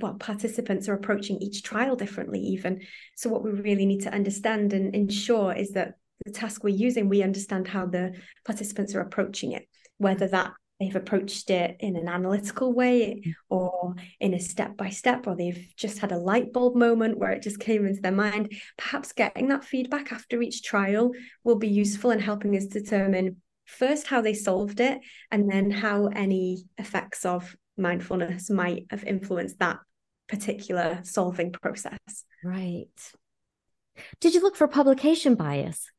well 0.00 0.14
participants 0.14 0.88
are 0.88 0.94
approaching 0.94 1.38
each 1.38 1.62
trial 1.62 1.96
differently 1.96 2.40
even 2.40 2.80
so 3.16 3.28
what 3.28 3.42
we 3.42 3.50
really 3.50 3.86
need 3.86 4.02
to 4.02 4.12
understand 4.12 4.72
and 4.72 4.94
ensure 4.94 5.52
is 5.52 5.70
that 5.70 5.94
the 6.24 6.32
task 6.32 6.64
we're 6.64 6.74
using 6.74 7.08
we 7.08 7.22
understand 7.22 7.68
how 7.68 7.86
the 7.86 8.12
participants 8.44 8.94
are 8.94 9.00
approaching 9.00 9.52
it 9.52 9.68
whether 9.98 10.28
that 10.28 10.52
they've 10.78 10.96
approached 10.96 11.50
it 11.50 11.76
in 11.80 11.96
an 11.96 12.08
analytical 12.08 12.72
way 12.72 13.22
or 13.48 13.94
in 14.20 14.34
a 14.34 14.40
step 14.40 14.76
by 14.76 14.90
step, 14.90 15.26
or 15.26 15.34
they've 15.34 15.66
just 15.76 15.98
had 15.98 16.12
a 16.12 16.18
light 16.18 16.52
bulb 16.52 16.76
moment 16.76 17.18
where 17.18 17.30
it 17.30 17.42
just 17.42 17.58
came 17.58 17.86
into 17.86 18.00
their 18.00 18.12
mind. 18.12 18.52
Perhaps 18.76 19.12
getting 19.12 19.48
that 19.48 19.64
feedback 19.64 20.12
after 20.12 20.42
each 20.42 20.62
trial 20.62 21.12
will 21.44 21.56
be 21.56 21.68
useful 21.68 22.10
in 22.10 22.20
helping 22.20 22.56
us 22.56 22.66
determine 22.66 23.36
first 23.64 24.06
how 24.06 24.20
they 24.20 24.34
solved 24.34 24.80
it 24.80 24.98
and 25.30 25.50
then 25.50 25.70
how 25.70 26.06
any 26.08 26.64
effects 26.78 27.24
of 27.24 27.56
mindfulness 27.76 28.50
might 28.50 28.86
have 28.90 29.04
influenced 29.04 29.58
that 29.58 29.78
particular 30.28 31.00
solving 31.02 31.52
process. 31.52 32.24
Right. 32.42 32.88
Did 34.20 34.34
you 34.34 34.42
look 34.42 34.56
for 34.56 34.68
publication 34.68 35.34
bias? 35.34 35.90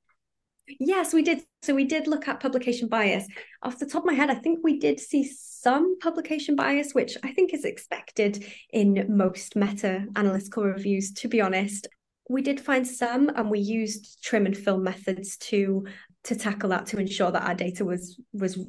Yes, 0.80 1.14
we 1.14 1.22
did. 1.22 1.44
So 1.62 1.74
we 1.74 1.86
did 1.86 2.08
look 2.08 2.28
at 2.28 2.42
publication 2.42 2.90
bias. 2.90 3.26
Off 3.64 3.80
the 3.80 3.86
top 3.86 4.04
of 4.04 4.08
my 4.08 4.14
head, 4.14 4.30
I 4.30 4.36
think 4.36 4.60
we 4.64 4.80
did 4.80 5.00
see 5.00 5.24
some 5.24 5.98
publication 6.00 6.56
bias, 6.56 6.94
which 6.94 7.18
I 7.24 7.32
think 7.32 7.54
is 7.54 7.64
expected 7.64 8.46
in 8.72 9.06
most 9.10 9.56
meta 9.56 10.06
analytical 10.16 10.64
reviews, 10.64 11.14
to 11.14 11.28
be 11.28 11.40
honest. 11.40 11.88
We 12.30 12.42
did 12.42 12.60
find 12.60 12.86
some, 12.86 13.30
and 13.30 13.50
we 13.50 13.60
used 13.60 14.22
trim 14.22 14.46
and 14.46 14.58
fill 14.58 14.78
methods 14.78 15.38
to 15.38 15.86
to 16.26 16.36
tackle 16.36 16.70
that 16.70 16.88
to 16.88 17.00
ensure 17.00 17.32
that 17.32 17.48
our 17.48 17.56
data 17.56 17.86
was 17.86 18.20
was 18.34 18.60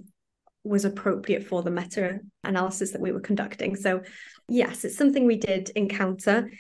was 0.65 0.85
appropriate 0.85 1.47
for 1.47 1.63
the 1.63 1.71
meta 1.71 2.21
analysis 2.45 2.93
that 2.93 3.01
we 3.01 3.13
were 3.13 3.21
conducting. 3.21 3.77
So 3.77 4.03
yes, 4.49 4.85
it's 4.85 4.97
something 4.97 5.27
we 5.27 5.37
did 5.37 5.71
encounter, 5.71 6.51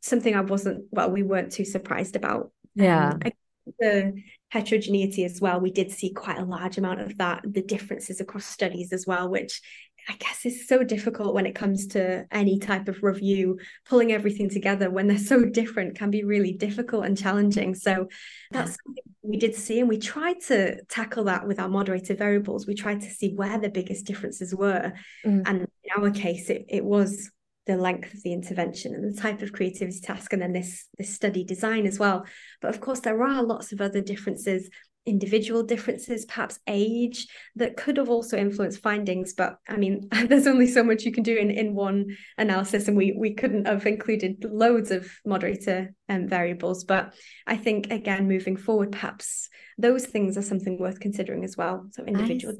something 0.00 0.34
I 0.34 0.40
wasn't 0.40 0.84
well, 0.90 1.10
we 1.10 1.22
weren't 1.22 1.52
too 1.52 1.64
surprised 1.64 2.16
about. 2.16 2.52
Yeah. 2.74 3.10
Um, 3.24 3.32
the 3.80 4.22
heterogeneity 4.50 5.24
as 5.24 5.40
well, 5.40 5.60
we 5.60 5.72
did 5.72 5.90
see 5.90 6.12
quite 6.12 6.38
a 6.38 6.44
large 6.44 6.78
amount 6.78 7.00
of 7.00 7.18
that, 7.18 7.42
the 7.44 7.62
differences 7.62 8.20
across 8.20 8.44
studies 8.44 8.92
as 8.92 9.06
well, 9.06 9.28
which 9.28 9.60
I 10.08 10.14
guess 10.14 10.46
is 10.46 10.68
so 10.68 10.82
difficult 10.84 11.34
when 11.34 11.46
it 11.46 11.54
comes 11.54 11.88
to 11.88 12.26
any 12.30 12.58
type 12.58 12.88
of 12.88 13.02
review. 13.02 13.58
Pulling 13.88 14.12
everything 14.12 14.48
together 14.48 14.90
when 14.90 15.06
they're 15.06 15.18
so 15.32 15.44
different 15.44 15.96
can 15.96 16.10
be 16.10 16.24
really 16.24 16.52
difficult 16.52 17.04
and 17.04 17.18
challenging. 17.18 17.74
So 17.74 18.08
that's 18.50 18.76
something 18.84 19.02
we 19.22 19.36
did 19.38 19.54
see, 19.54 19.80
and 19.80 19.88
we 19.88 19.98
tried 19.98 20.40
to 20.42 20.82
tackle 20.84 21.24
that 21.24 21.46
with 21.46 21.58
our 21.58 21.68
moderator 21.68 22.14
variables. 22.14 22.66
We 22.66 22.74
tried 22.74 23.00
to 23.00 23.10
see 23.10 23.34
where 23.34 23.58
the 23.58 23.68
biggest 23.68 24.06
differences 24.06 24.54
were. 24.54 24.92
Mm. 25.24 25.42
And 25.46 25.60
in 25.60 26.02
our 26.02 26.10
case, 26.10 26.48
it, 26.48 26.66
it 26.68 26.84
was 26.84 27.30
the 27.66 27.76
length 27.76 28.14
of 28.14 28.22
the 28.22 28.32
intervention 28.32 28.94
and 28.94 29.12
the 29.12 29.20
type 29.20 29.42
of 29.42 29.52
creativity 29.52 30.00
task 30.00 30.32
and 30.32 30.40
then 30.40 30.52
this 30.52 30.86
this 30.98 31.12
study 31.12 31.44
design 31.44 31.84
as 31.84 31.98
well 31.98 32.24
but 32.60 32.72
of 32.72 32.80
course 32.80 33.00
there 33.00 33.22
are 33.22 33.42
lots 33.42 33.72
of 33.72 33.80
other 33.80 34.00
differences 34.00 34.70
individual 35.06 35.62
differences 35.62 36.24
perhaps 36.24 36.58
age 36.66 37.26
that 37.54 37.76
could 37.76 37.96
have 37.96 38.10
also 38.10 38.36
influenced 38.36 38.82
findings 38.82 39.32
but 39.32 39.58
i 39.68 39.76
mean 39.76 40.08
there's 40.28 40.46
only 40.46 40.66
so 40.66 40.82
much 40.82 41.04
you 41.04 41.12
can 41.12 41.22
do 41.22 41.36
in 41.36 41.50
in 41.50 41.74
one 41.74 42.06
analysis 42.38 42.88
and 42.88 42.96
we 42.96 43.14
we 43.16 43.32
couldn't 43.32 43.66
have 43.66 43.86
included 43.86 44.44
loads 44.44 44.90
of 44.90 45.10
moderator 45.24 45.94
um, 46.08 46.26
variables 46.26 46.84
but 46.84 47.14
i 47.46 47.56
think 47.56 47.90
again 47.90 48.26
moving 48.26 48.56
forward 48.56 48.92
perhaps 48.92 49.48
those 49.78 50.06
things 50.06 50.36
are 50.36 50.42
something 50.42 50.78
worth 50.78 51.00
considering 51.00 51.44
as 51.44 51.56
well 51.56 51.86
so 51.92 52.04
individual 52.04 52.54